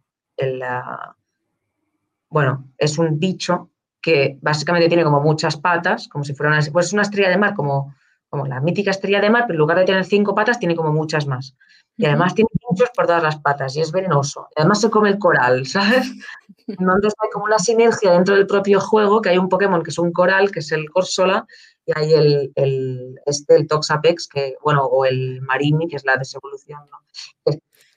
[2.29, 3.71] bueno, es un bicho
[4.01, 7.55] que básicamente tiene como muchas patas, como si fuera una, pues una estrella de mar,
[7.55, 7.95] como,
[8.29, 10.93] como la mítica estrella de mar, pero en lugar de tener cinco patas, tiene como
[10.93, 11.55] muchas más.
[11.97, 14.49] Y además tiene muchos por todas las patas y es venenoso.
[14.57, 16.11] Además se come el coral, ¿sabes?
[16.67, 19.99] Entonces hay como una sinergia dentro del propio juego, que hay un Pokémon que es
[19.99, 21.47] un coral, que es el Corsola,
[21.87, 26.17] y hay el, el, este, el Toxapex, que, bueno, o el Marini, que es la
[26.17, 26.99] desevolución, ¿no?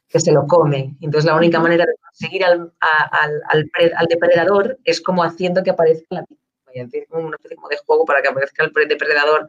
[0.07, 0.95] que se lo come.
[1.01, 6.25] Entonces, la única manera de conseguir al, al, depredador es como haciendo que aparezca la
[7.09, 9.47] como una especie de juego para que aparezca el depredador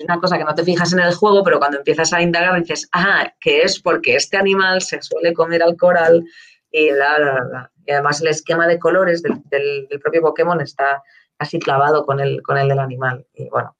[0.00, 2.58] es una cosa que no te fijas en el juego, pero cuando empiezas a indagar
[2.60, 6.24] dices, ah, que es porque este animal se suele comer al coral
[6.70, 11.02] y la, Y además el esquema de colores del, propio Pokémon está
[11.40, 13.26] así clavado con el, con el del animal.
[13.34, 13.74] Y bueno.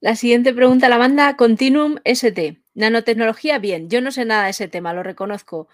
[0.00, 2.62] La siguiente pregunta la manda Continuum ST.
[2.74, 5.68] Nanotecnología, bien, yo no sé nada de ese tema, lo reconozco,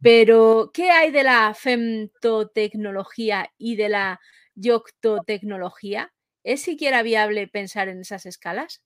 [0.00, 4.20] pero ¿qué hay de la femtotecnología y de la
[4.54, 6.12] yoctotecnología?
[6.44, 8.82] ¿Es siquiera viable pensar en esas escalas?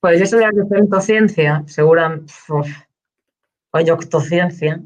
[0.00, 2.20] Pues eso de femtociencia, segura,
[3.70, 4.82] o yoctociencia,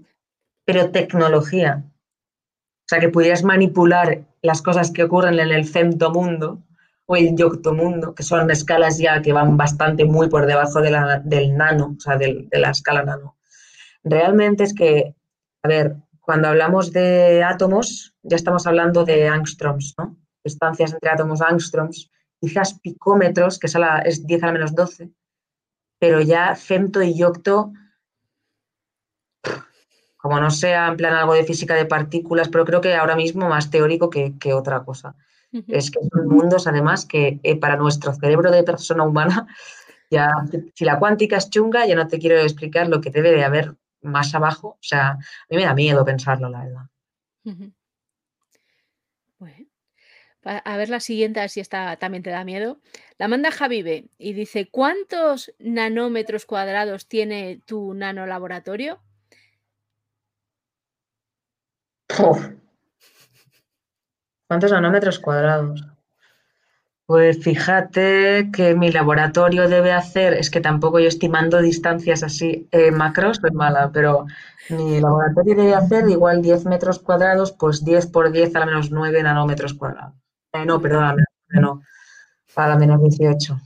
[0.65, 1.85] pero tecnología.
[1.87, 6.63] O sea, que pudieras manipular las cosas que ocurren en el femtomundo
[7.07, 11.21] o el yoctomundo, que son escalas ya que van bastante muy por debajo de la,
[11.25, 13.37] del nano, o sea, de la escala nano.
[14.03, 15.15] Realmente es que,
[15.63, 20.17] a ver, cuando hablamos de átomos, ya estamos hablando de angstroms, ¿no?
[20.43, 22.11] Distancias entre átomos angstroms,
[22.41, 25.11] quizás picómetros, que es, es 10 a la menos 12,
[25.99, 27.73] pero ya femto y yocto,
[30.25, 33.47] como no sea en plan algo de física de partículas, pero creo que ahora mismo
[33.47, 35.15] más teórico que, que otra cosa.
[35.69, 39.47] Es que son mundos, además, que eh, para nuestro cerebro de persona humana,
[40.11, 40.31] ya,
[40.73, 43.75] si la cuántica es chunga, ya no te quiero explicar lo que debe de haber
[44.01, 44.69] más abajo.
[44.69, 45.19] O sea, a
[45.51, 46.87] mí me da miedo pensarlo, la verdad.
[50.65, 52.81] a ver la siguiente, a ver si esta también te da miedo.
[53.19, 59.03] La manda Javive y dice, ¿cuántos nanómetros cuadrados tiene tu nanolaboratorio?
[64.47, 65.85] ¿Cuántos nanómetros cuadrados?
[67.07, 72.91] Pues fíjate que mi laboratorio debe hacer, es que tampoco yo estimando distancias así eh,
[72.91, 74.25] macros, pues mala, pero
[74.71, 78.91] mi laboratorio debe hacer igual 10 metros cuadrados, pues 10 por 10 a la menos
[78.91, 80.15] 9 nanómetros cuadrados.
[80.53, 81.83] Eh, no, perdón, a no,
[82.57, 83.61] a la menos 18.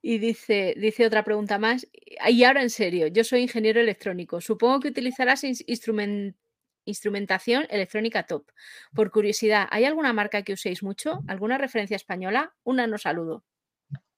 [0.00, 1.86] Y dice, dice otra pregunta más.
[2.26, 4.40] Y ahora en serio, yo soy ingeniero electrónico.
[4.40, 6.45] Supongo que utilizarás instrumentos
[6.86, 8.46] instrumentación electrónica top.
[8.94, 11.20] Por curiosidad, ¿hay alguna marca que uséis mucho?
[11.28, 12.54] ¿Alguna referencia española?
[12.64, 13.44] Una no saludo.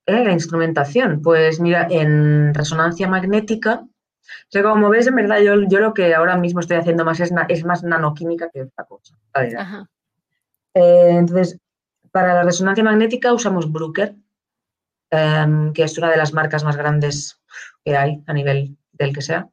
[0.07, 5.55] Eh, la instrumentación, pues mira, en resonancia magnética, o sea, como ves, en verdad yo,
[5.69, 9.17] yo lo que ahora mismo estoy haciendo más es, es más nanoquímica que otra cosa.
[10.75, 11.59] Eh, entonces,
[12.11, 14.15] para la resonancia magnética usamos Brooker,
[15.11, 17.41] em, que es una de las marcas más grandes
[17.85, 19.49] que hay a nivel del que sea.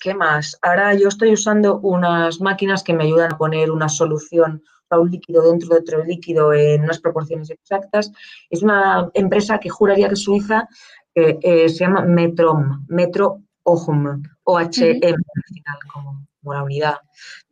[0.00, 0.58] ¿Qué más?
[0.62, 5.10] Ahora yo estoy usando unas máquinas que me ayudan a poner una solución a un
[5.10, 8.10] líquido dentro de otro líquido en unas proporciones exactas.
[8.48, 10.68] Es una empresa que juraría que es suiza,
[11.14, 16.96] que eh, se llama Metrom, Metro Ohm, OHM al final, como, la unidad,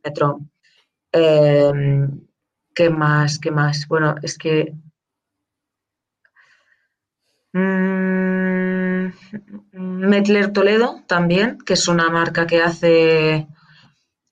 [0.03, 0.49] Metrom.
[1.12, 2.26] Em,
[2.74, 3.38] ¿Qué más?
[3.38, 3.86] ¿Qué más?
[3.88, 4.74] Bueno, es que...
[7.53, 8.26] Mm,
[9.72, 13.46] Metler Toledo también, que es una marca que hace,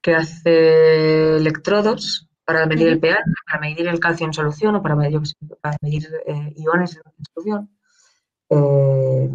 [0.03, 4.97] que hace electrodos para medir el pH, para medir el calcio en solución o para
[4.97, 5.21] medir,
[5.61, 7.71] para medir eh, iones en solución.
[8.51, 9.31] Eh,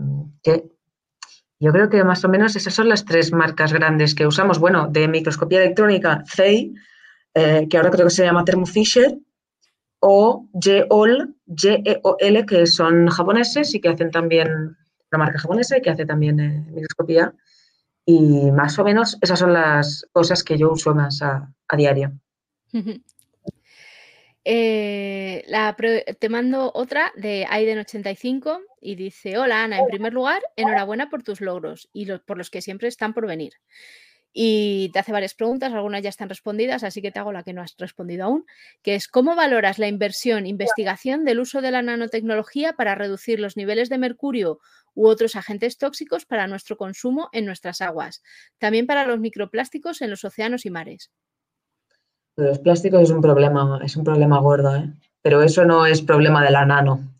[1.61, 4.59] yo creo que más o menos esas son las tres marcas grandes que usamos.
[4.59, 6.73] Bueno, de microscopía electrónica, CEI,
[7.33, 9.17] eh, que ahora creo que se llama Thermo Fisher,
[9.99, 11.35] o JEOL,
[12.19, 14.77] L que son japoneses y que hacen también
[15.11, 17.33] una marca japonesa que hace también eh, microscopía.
[18.05, 22.13] Y más o menos esas son las cosas que yo uso más a, diario.
[24.51, 25.45] Eh,
[26.17, 31.39] te mando otra de Aiden85 y dice, hola Ana, en primer lugar, enhorabuena por tus
[31.39, 33.53] logros y por los que siempre están por venir
[34.41, 37.51] y te hace varias preguntas, algunas ya están respondidas, así que te hago la que
[37.51, 38.45] no has respondido aún,
[38.81, 43.57] que es ¿cómo valoras la inversión, investigación del uso de la nanotecnología para reducir los
[43.57, 44.59] niveles de mercurio
[44.95, 48.23] u otros agentes tóxicos para nuestro consumo en nuestras aguas,
[48.59, 51.11] también para los microplásticos en los océanos y mares?
[52.37, 54.89] Los plásticos es un problema, es un problema gordo, ¿eh?
[55.21, 57.13] pero eso no es problema de la nano,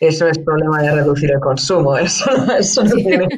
[0.00, 3.28] eso es problema de reducir el consumo, eso, eso no tiene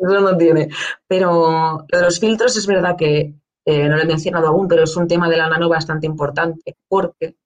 [0.00, 0.68] eso no tiene.
[1.06, 3.34] Pero lo de los filtros es verdad que
[3.64, 6.76] eh, no lo he mencionado aún, pero es un tema de la nano bastante importante
[6.88, 7.36] porque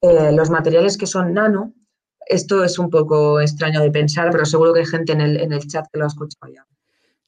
[0.00, 1.72] eh, los materiales que son nano,
[2.26, 5.52] esto es un poco extraño de pensar, pero seguro que hay gente en el, en
[5.52, 6.66] el chat que lo ha escuchado ya.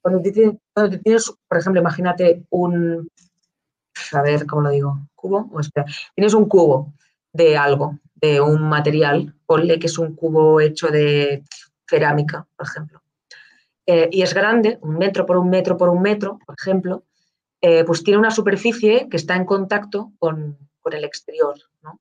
[0.02, 3.08] Cuando, tienes, por ejemplo, imagínate un,
[4.12, 4.98] a ver, ¿cómo lo digo?
[5.14, 5.50] ¿Cubo?
[5.52, 6.94] O espera, tienes un cubo
[7.32, 11.44] de algo, de un material, ponle que es un cubo hecho de
[11.88, 13.02] cerámica, por ejemplo.
[13.92, 17.02] Eh, y es grande, un metro por un metro por un metro, por ejemplo,
[17.60, 21.98] eh, pues tiene una superficie que está en contacto con, con el exterior, ¿no?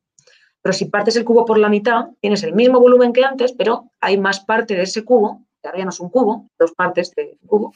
[0.61, 3.89] Pero si partes el cubo por la mitad, tienes el mismo volumen que antes, pero
[4.01, 7.09] hay más parte de ese cubo, que ahora ya no es un cubo, dos partes
[7.15, 7.73] de cubo,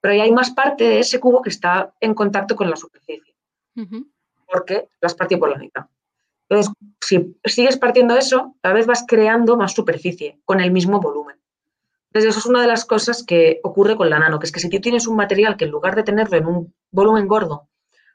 [0.00, 3.32] pero hay más parte de ese cubo que está en contacto con la superficie,
[4.52, 5.86] porque lo has partido por la mitad.
[6.48, 11.36] Entonces, si sigues partiendo eso, cada vez vas creando más superficie con el mismo volumen.
[12.16, 14.58] Entonces, eso es una de las cosas que ocurre con la nano, que es que
[14.58, 17.68] si tú tienes un material que en lugar de tenerlo en un volumen gordo,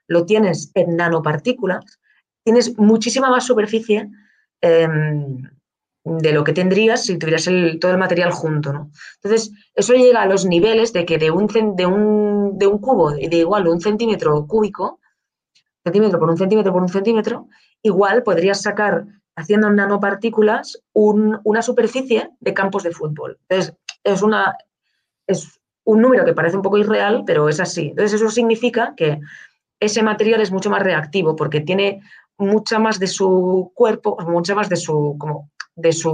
[0.07, 1.99] lo tienes en nanopartículas,
[2.43, 4.09] tienes muchísima más superficie
[4.59, 5.43] em,
[6.03, 7.47] de lo que tendrías si tuvieras
[7.79, 8.89] todo el material junto.
[9.21, 11.45] Entonces, eso llega a los niveles de que de un,
[11.75, 14.99] de un, de un cubo de igual un centímetro cúbico,
[15.83, 17.49] centímetro por un centímetro por un centímetro,
[17.83, 23.39] igual podrías sacar, haciendo nanopartículas, una superficie de campos de fútbol.
[23.47, 24.55] Entonces, es, una,
[25.27, 27.89] es un número que parece un poco irreal, pero es así.
[27.89, 29.19] Entonces, eso significa que
[29.79, 32.01] ese material es mucho más reactivo porque tiene
[32.37, 36.13] mucha más de su cuerpo, mucha más de su, como, de su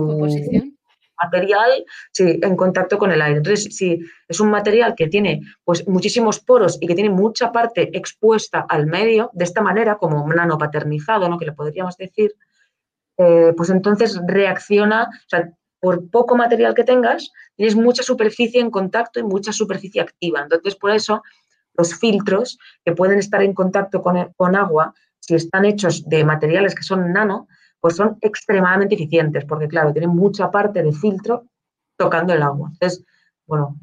[1.22, 1.86] material
[2.18, 3.38] en contacto con el aire.
[3.38, 7.89] Entonces, si es un material que tiene pues, muchísimos poros y que tiene mucha parte
[7.97, 11.38] expuesta al medio, de esta manera, como nanopaternizado, ¿no?
[11.38, 12.34] que le podríamos decir,
[13.18, 18.72] eh, pues entonces reacciona, o sea, por poco material que tengas, tienes mucha superficie en
[18.72, 20.41] contacto y mucha superficie activa.
[20.41, 21.24] Entonces, por eso,
[21.76, 26.74] los filtros que pueden estar en contacto con, con agua, si están hechos de materiales
[26.74, 27.47] que son nano,
[27.80, 31.45] pues son extremadamente eficientes, porque claro, tienen mucha parte de filtro
[31.97, 32.70] tocando el agua.
[32.74, 33.03] Entonces,
[33.45, 33.78] bueno,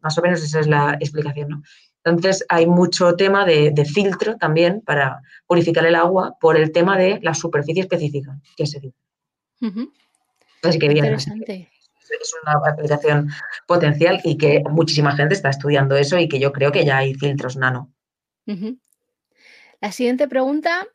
[0.00, 1.62] más o menos esa es la explicación, ¿no?
[2.04, 7.18] Entonces, hay mucho tema de, filtro también para purificar el agua por el tema de
[7.22, 8.96] la superficie específica que se dice.
[10.62, 11.04] Así que bien.
[11.04, 11.70] Interesante.
[12.20, 13.28] Es una aplicación
[13.66, 17.14] potencial y que muchísima gente está estudiando eso y que yo creo que ya hay
[17.14, 17.92] filtros nano.
[19.80, 20.86] La siguiente pregunta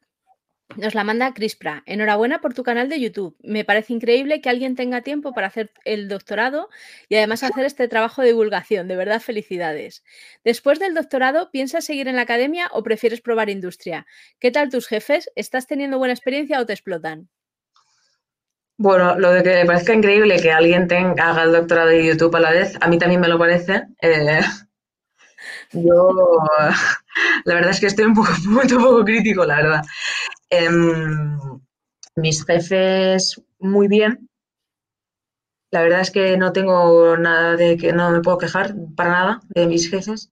[0.78, 1.84] nos la manda Crispra.
[1.86, 3.36] Enhorabuena por tu canal de YouTube.
[3.42, 6.70] Me parece increíble que alguien tenga tiempo para hacer el doctorado
[7.10, 8.88] y además hacer este trabajo de divulgación.
[8.88, 10.04] De verdad, felicidades.
[10.44, 14.06] Después del doctorado, ¿piensas seguir en la academia o prefieres probar industria?
[14.40, 15.32] ¿Qué tal tus jefes?
[15.36, 17.30] ¿Estás teniendo buena experiencia o te explotan?
[18.78, 22.36] Bueno, lo de que me parezca increíble que alguien tenga, haga el doctorado de YouTube
[22.36, 23.84] a la vez, a mí también me lo parece.
[24.02, 24.42] Eh,
[25.74, 26.12] yo,
[27.46, 29.82] la verdad es que estoy un poco, un poco crítico, la verdad.
[30.50, 31.38] Em,
[32.16, 34.30] mis jefes, muy bien.
[35.72, 39.42] La verdad es que no tengo nada de que no me puedo quejar para nada
[39.50, 40.32] de mis jefes.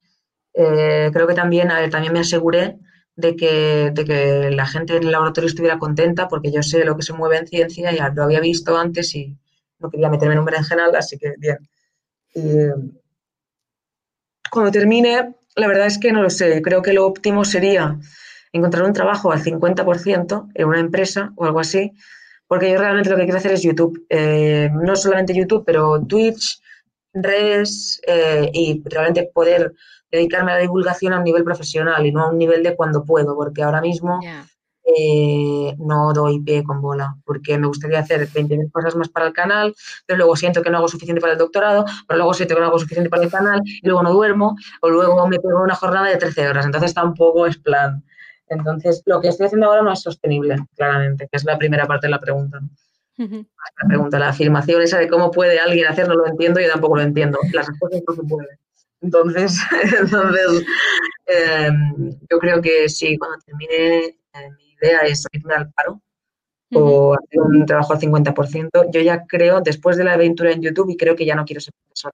[0.54, 2.78] Eh, creo que también, también me aseguré
[3.16, 6.96] de que, de que la gente en el laboratorio estuviera contenta porque yo sé lo
[6.96, 9.36] que se mueve en ciencia, ya lo había visto antes y
[9.80, 11.58] no quería meterme en un berenjenal, así que bien.
[14.52, 16.62] Cuando termine, la verdad es que no lo sé.
[16.62, 17.97] Creo que lo óptimo sería
[18.52, 21.93] encontrar un trabajo al 50% en una empresa o algo así,
[22.47, 24.06] porque yo realmente lo que quiero hacer es YouTube.
[24.10, 26.62] Eh, no solamente YouTube, pero Twitch,
[27.14, 29.74] redes eh, y realmente poder
[30.12, 33.06] dedicarme a la divulgación a un nivel profesional y no a un nivel de cuando
[33.06, 34.20] puedo, porque ahora mismo
[34.98, 39.34] eh, no doy pie con bola, porque me gustaría hacer 20.000 cosas más para el
[39.34, 39.74] canal,
[40.06, 42.68] pero luego siento que no hago suficiente para el doctorado, pero luego siento que no
[42.68, 46.08] hago suficiente para el canal y luego no duermo, o luego me pego una jornada
[46.08, 48.04] de 13 horas, entonces tampoco es plan.
[48.48, 52.08] Entonces, lo que estoy haciendo ahora no es sostenible, claramente, que es la primera parte
[52.08, 52.60] de la pregunta.
[53.18, 57.04] La pregunta, la afirmación esa de cómo puede alguien hacerlo, lo entiendo, yo tampoco lo
[57.04, 57.38] entiendo.
[57.54, 58.60] Las respuestas no se pueden.
[59.02, 59.60] Entonces,
[60.00, 60.66] entonces
[61.26, 66.02] em, yo creo que sí, cuando termine, eh, mi idea es irme al paro
[66.74, 68.92] o hacer un trabajo al 50%.
[68.92, 71.60] Yo ya creo, después de la aventura en YouTube, y creo que ya no quiero
[71.62, 72.14] ser profesor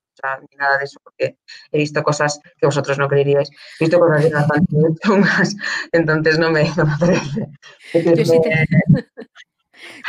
[0.49, 1.38] ni nada de eso, porque
[1.72, 3.49] he visto cosas que vosotros no creeríais.
[3.80, 5.56] He visto cosas bastante chungas,
[5.91, 8.65] entonces no me, no me Yo, sí te,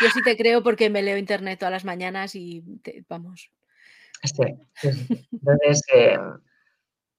[0.01, 2.65] yo sí te creo porque me leo internet todas las mañanas y
[3.09, 3.51] vamos.
[4.25, 4.43] Sí,
[5.33, 6.19] Entonces, eh,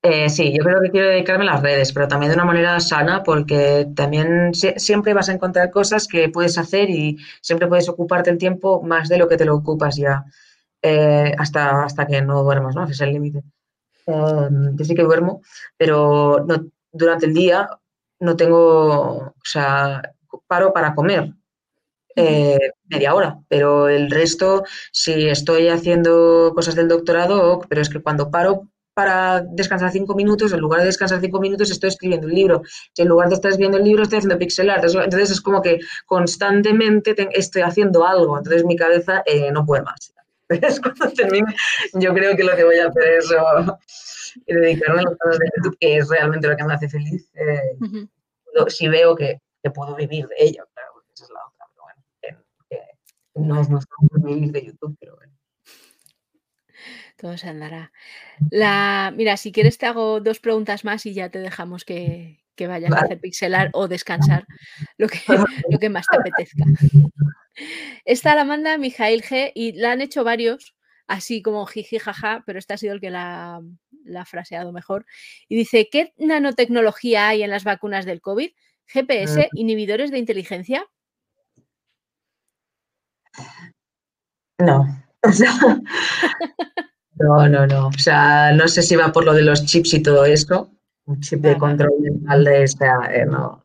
[0.01, 2.79] eh, sí, yo creo que quiero dedicarme a las redes, pero también de una manera
[2.79, 8.29] sana, porque también siempre vas a encontrar cosas que puedes hacer y siempre puedes ocuparte
[8.29, 10.23] el tiempo más de lo que te lo ocupas ya,
[10.81, 12.85] eh, hasta, hasta que no duermas, ¿no?
[12.85, 13.43] Ese es el límite.
[14.05, 15.41] Em, yo sí que duermo,
[15.77, 17.69] pero no, durante el día
[18.19, 20.01] no tengo, o sea,
[20.47, 21.33] paro para comer.
[22.15, 22.57] Eh,
[22.89, 28.31] media hora, pero el resto, si estoy haciendo cosas del doctorado, pero es que cuando
[28.31, 28.67] paro
[28.99, 32.63] para descansar cinco minutos, en lugar de descansar cinco minutos estoy escribiendo un libro.
[32.91, 34.83] Si en lugar de estar escribiendo el libro estoy haciendo pixel art.
[34.83, 38.37] Entonces es como que constantemente estoy haciendo algo.
[38.37, 40.13] Entonces mi cabeza eh, no puede más.
[40.49, 41.55] Entonces cuando termine
[41.93, 43.29] yo creo que lo que voy a hacer es
[44.47, 47.31] dedicarme a los canales de YouTube, que es realmente lo que me hace feliz.
[47.35, 47.77] Eh,
[48.67, 51.65] si veo que, que puedo vivir de ello, claro, porque esa es la otra,
[52.19, 52.37] pero
[53.39, 53.95] bueno, no es nuestro
[54.25, 55.38] vivir de YouTube, pero bueno.
[57.19, 57.91] Todo se andará.
[58.49, 62.93] La, mira, si quieres te hago dos preguntas más y ya te dejamos que, vayas
[62.93, 64.45] a hacer pixelar o descansar,
[64.97, 65.19] lo que,
[65.69, 66.63] lo que más te apetezca.
[68.05, 70.75] Esta la manda Mijail G y la han hecho varios,
[71.07, 73.61] así como jiji jaja, pero este ha sido el que la,
[74.05, 75.05] la ha fraseado mejor.
[75.49, 78.51] Y dice, ¿qué nanotecnología hay en las vacunas del COVID?
[78.87, 80.85] GPS, inhibidores de inteligencia.
[84.57, 84.85] No.
[87.19, 87.87] no, no, no.
[87.87, 90.71] O sea, no sé si va por lo de los chips y todo eso.
[91.05, 93.63] Un chip de control mental de esa, eh, no.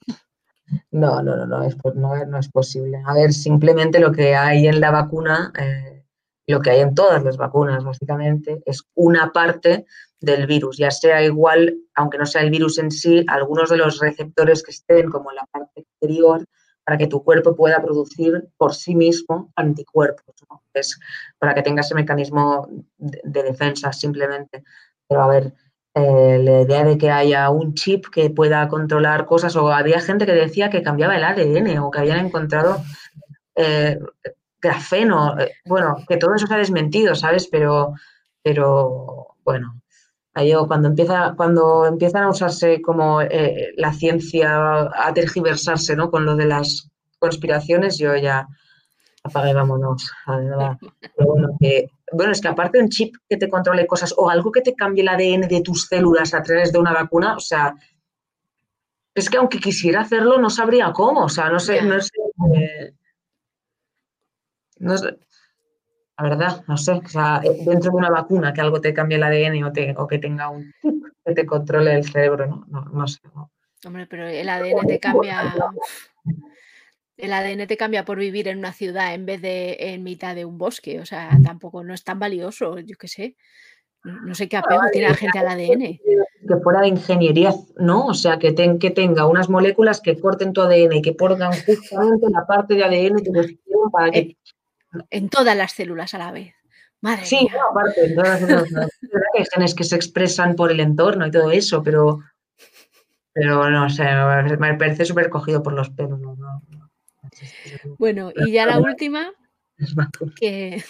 [0.90, 3.02] No, no, no, no es, no, no es posible.
[3.06, 6.04] A ver, simplemente lo que hay en la vacuna, eh,
[6.46, 9.86] lo que hay en todas las vacunas, básicamente, es una parte
[10.20, 14.00] del virus, ya sea igual, aunque no sea el virus en sí, algunos de los
[14.00, 16.44] receptores que estén como en la parte exterior,
[16.84, 20.34] para que tu cuerpo pueda producir por sí mismo anticuerpos.
[20.74, 20.98] Es
[21.38, 24.64] para que tenga ese mecanismo de, defensa simplemente.
[25.08, 25.54] Pero a ver,
[25.94, 30.26] eh, la idea de que haya un chip que pueda controlar cosas, o había gente
[30.26, 32.82] que decía que cambiaba el ADN o que habían encontrado
[33.54, 33.98] eh,
[34.60, 35.38] grafeno.
[35.38, 37.48] Eh, bueno, que todo eso se ha desmentido, ¿sabes?
[37.48, 37.94] Pero,
[38.42, 39.80] pero bueno,
[40.66, 46.10] cuando, empieza, cuando empiezan a usarse como eh, la ciencia a tergiversarse ¿no?
[46.10, 48.46] con lo de las conspiraciones, yo ya
[49.22, 50.10] apague, vámonos.
[50.26, 51.56] bueno,
[52.12, 54.74] bueno, es que aparte de un chip que te controle cosas o algo que te
[54.74, 57.74] cambie el ADN de tus células a través de una vacuna, o sea,
[59.14, 61.24] es que aunque quisiera hacerlo, no sabría cómo.
[61.24, 62.12] O sea, no sé, no sé,
[62.56, 62.94] eh,
[64.78, 65.16] no sé
[66.16, 69.16] la verdad, no sé, o sea, eh, dentro de una vacuna que algo te cambie
[69.16, 69.64] el ADN
[69.96, 70.72] o, que tenga un
[71.24, 72.84] que te controle el cerebro, ¿no?
[72.92, 73.20] No, sé.
[73.84, 75.54] Hombre, pero el ADN te cambia.
[77.16, 80.44] El ADN te cambia por vivir en una ciudad en vez de en mitad de
[80.44, 81.00] un bosque.
[81.00, 83.36] O sea, tampoco no es tan valioso, yo qué sé.
[84.04, 85.98] No sé qué apego tiene la gente al ADN.
[86.46, 88.06] Que fuera de ingeniería, ¿no?
[88.06, 92.26] O sea, que, que tenga unas moléculas que corten tu ADN y que pongan justamente
[92.30, 94.36] la parte de ADN que necesitan para que eh,
[95.10, 96.54] en todas las células a la vez.
[97.00, 98.90] Madre sí, aparte, en todas las células.
[99.36, 102.20] Hay genes que se expresan por el entorno y todo eso, pero,
[103.32, 104.04] pero no sé,
[104.58, 106.20] me parece súper cogido por los pelos.
[107.98, 109.32] Bueno, y ya la última,
[110.40, 110.82] que,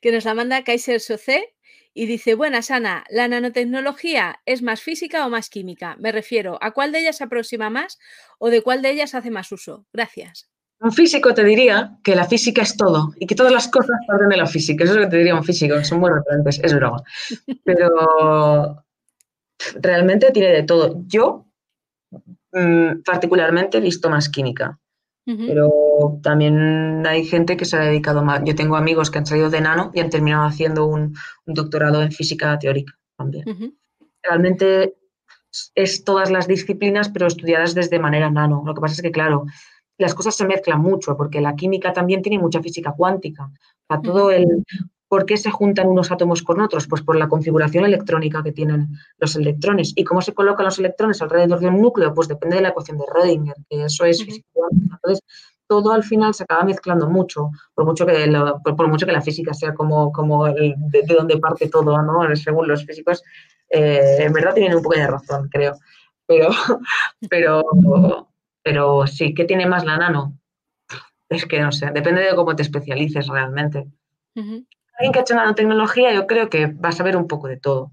[0.00, 1.54] que nos la manda Kaiser Soce
[1.94, 5.96] y dice, buenas Ana, ¿la nanotecnología es más física o más química?
[5.98, 7.98] Me refiero, ¿a cuál de ellas se aproxima más
[8.38, 9.86] o de cuál de ellas hace más uso?
[9.92, 10.48] Gracias.
[10.82, 14.28] Un físico te diría que la física es todo y que todas las cosas parten
[14.28, 14.82] de la física.
[14.82, 17.04] Eso es lo que te diría un físico, son muy referentes, es broma.
[17.62, 18.84] Pero
[19.80, 21.04] realmente tiene de todo.
[21.06, 21.46] Yo
[22.50, 24.76] mm, particularmente he visto más química,
[25.24, 25.70] pero
[26.20, 28.42] también hay gente que se ha dedicado más.
[28.44, 31.14] Yo tengo amigos que han salido de nano y han terminado haciendo un,
[31.46, 33.44] doctorado en física teórica también.
[34.20, 34.96] Realmente
[35.76, 38.64] es todas las disciplinas, pero estudiadas desde manera nano.
[38.66, 39.44] Lo que pasa es que, claro,
[40.02, 43.50] las cosas se mezclan mucho, porque la química también tiene mucha física cuántica.
[43.88, 44.64] O todo el
[45.12, 46.86] ¿Por qué se juntan unos átomos con otros?
[46.88, 48.88] Pues por la configuración electrónica que tienen
[49.18, 49.92] los electrones.
[49.94, 52.14] ¿Y cómo se colocan los electrones alrededor de un núcleo?
[52.14, 54.94] Pues depende de la ecuación de Rödinger, que eso es física cuántica.
[54.94, 55.22] Entonces,
[55.66, 58.14] todo al final se acaba mezclando mucho, por mucho que,
[58.74, 60.74] por, mucho que la física sea como, como de,
[61.06, 62.34] donde parte todo, ¿no?
[62.34, 63.22] Según los físicos,
[63.68, 65.74] eh, en verdad tienen un poco de razón, creo.
[66.26, 66.48] Pero,
[67.28, 68.31] pero
[68.62, 70.38] pero sí, ¿qué tiene más la nano?
[71.28, 73.86] Es que no sé, depende de cómo te especialices realmente.
[74.34, 77.92] Alguien que ha hecho nanotecnología, yo creo que va a saber un poco de todo.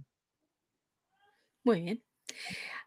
[1.64, 2.04] Muy bien.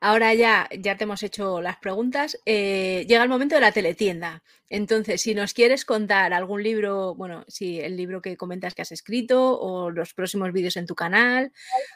[0.05, 2.37] Ahora ya, ya te hemos hecho las preguntas.
[2.45, 4.43] Eh, llega el momento de la teletienda.
[4.69, 8.91] Entonces, si nos quieres contar algún libro, bueno, si el libro que comentas que has
[8.91, 11.53] escrito, o los próximos vídeos en tu canal,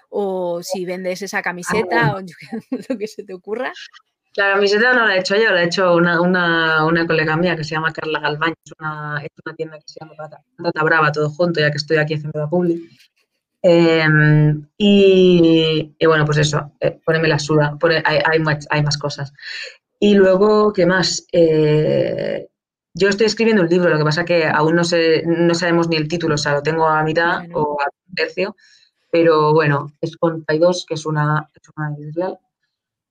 [0.08, 2.20] o si vendes esa camiseta, ah, o
[2.88, 3.72] lo que se te ocurra.
[4.36, 7.64] La camiseta no la he hecho yo, la ha hecho una, una, colega mía que
[7.64, 11.30] se llama Carla Galván, es una, es una tienda que se llama Rata, Brava, todo
[11.30, 12.86] junto, ya que estoy aquí haciendo la publi.
[13.62, 19.32] Em, y, bueno, pues eso, eh, poneme la suda, hay, hay, más, hay, más, cosas.
[19.98, 21.26] Y luego, ¿qué más?
[21.32, 22.46] Eh,
[22.92, 25.96] yo estoy escribiendo un libro, lo que pasa que aún no, sé, no sabemos ni
[25.96, 28.54] el título, o sea, lo tengo a mitad o a tercio,
[29.10, 32.38] pero bueno, es con Paidos, que es una, es una editorial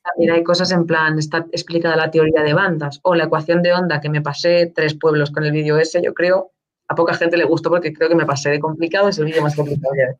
[0.03, 3.73] también hay cosas en plan, está explicada la teoría de bandas o la ecuación de
[3.73, 6.51] onda que me pasé tres pueblos con el vídeo ese, yo creo.
[6.87, 9.41] A poca gente le gustó porque creo que me pasé de complicado, es el vídeo
[9.41, 10.15] más complicado ya.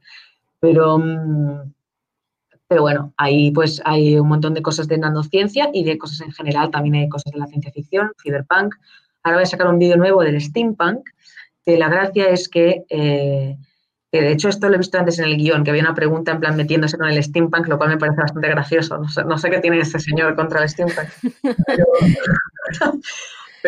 [0.59, 1.73] Pero, mm,
[2.67, 6.31] pero bueno, ahí pues hay un montón de cosas de nanociencia y de cosas en
[6.31, 8.75] general, también hay cosas de la ciencia ficción, cyberpunk.
[9.23, 11.09] Ahora voy a sacar un vídeo nuevo del steampunk,
[11.65, 13.57] que la gracia es que eh,
[14.21, 16.39] de hecho esto lo he visto antes en el guion, que había una pregunta en
[16.39, 18.97] plan metiéndose con el steampunk, lo cual me parece bastante gracioso.
[19.25, 21.07] No sé, qué tiene este señor contra el steampunk.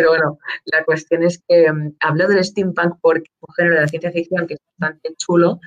[0.05, 3.87] bueno, la cuestión es que um, hablo del steampunk porque es un género de la
[3.87, 5.59] ciencia ficción que es bastante chulo,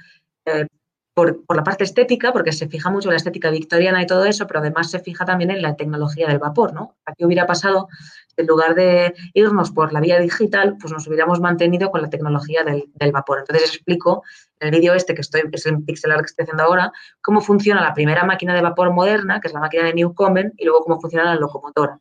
[0.45, 0.67] eh,
[1.15, 4.47] por, la parte estética, porque se fija mucho en la estética victoriana y todo eso,
[4.47, 6.97] pero además se fija también en la tecnología del vapor, ¿no?
[7.05, 7.89] Aquí hubiera pasado,
[8.37, 12.65] en lugar de irnos por la vía digital, pues nos hubiéramos mantenido con la tecnología
[12.65, 13.41] del, vapor.
[13.41, 14.23] Entonces explico
[14.61, 17.41] en el vídeo este, que estoy, es el pixel art que estoy haciendo ahora, cómo
[17.41, 20.85] funciona la primera máquina de vapor moderna, que es la máquina de Newcomen, y luego
[20.85, 21.99] cómo funciona la locomotora.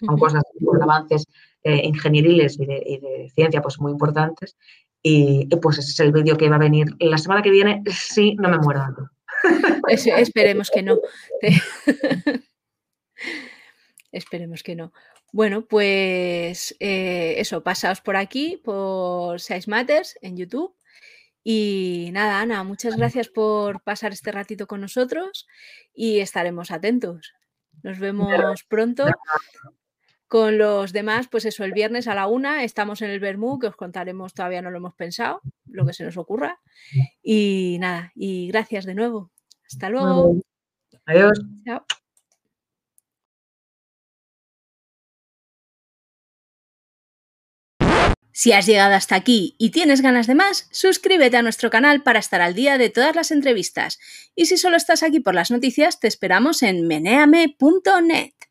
[0.00, 0.42] Son cosas,
[0.80, 1.24] avances
[1.64, 4.56] eh, ingenieriles y de, y de, ciencia pues muy importantes
[5.02, 8.34] y pues ese es el vídeo que va a venir la semana que viene, si
[8.34, 8.80] no me muero
[9.88, 10.98] esperemos que no.
[14.12, 14.92] esperemos que no.
[15.32, 20.74] Bueno, pues eh, eso, pasaos por aquí, por Size Matters en YouTube.
[21.44, 25.46] Y nada, Ana, muchas gracias por pasar este ratito con nosotros
[25.94, 27.32] y estaremos atentos.
[27.82, 29.06] Nos vemos pronto
[30.28, 33.66] con los demás, pues eso, el viernes a la una estamos en el Bermú, que
[33.66, 36.60] os contaremos, todavía no lo hemos pensado, lo que se nos ocurra.
[37.22, 39.30] Y nada, y gracias de nuevo.
[39.66, 40.36] Hasta luego.
[41.06, 41.40] Adiós.
[41.64, 41.84] Chao.
[48.38, 52.20] Si has llegado hasta aquí y tienes ganas de más, suscríbete a nuestro canal para
[52.20, 53.98] estar al día de todas las entrevistas.
[54.36, 58.38] Y si solo estás aquí por las noticias, te esperamos en meneame.net.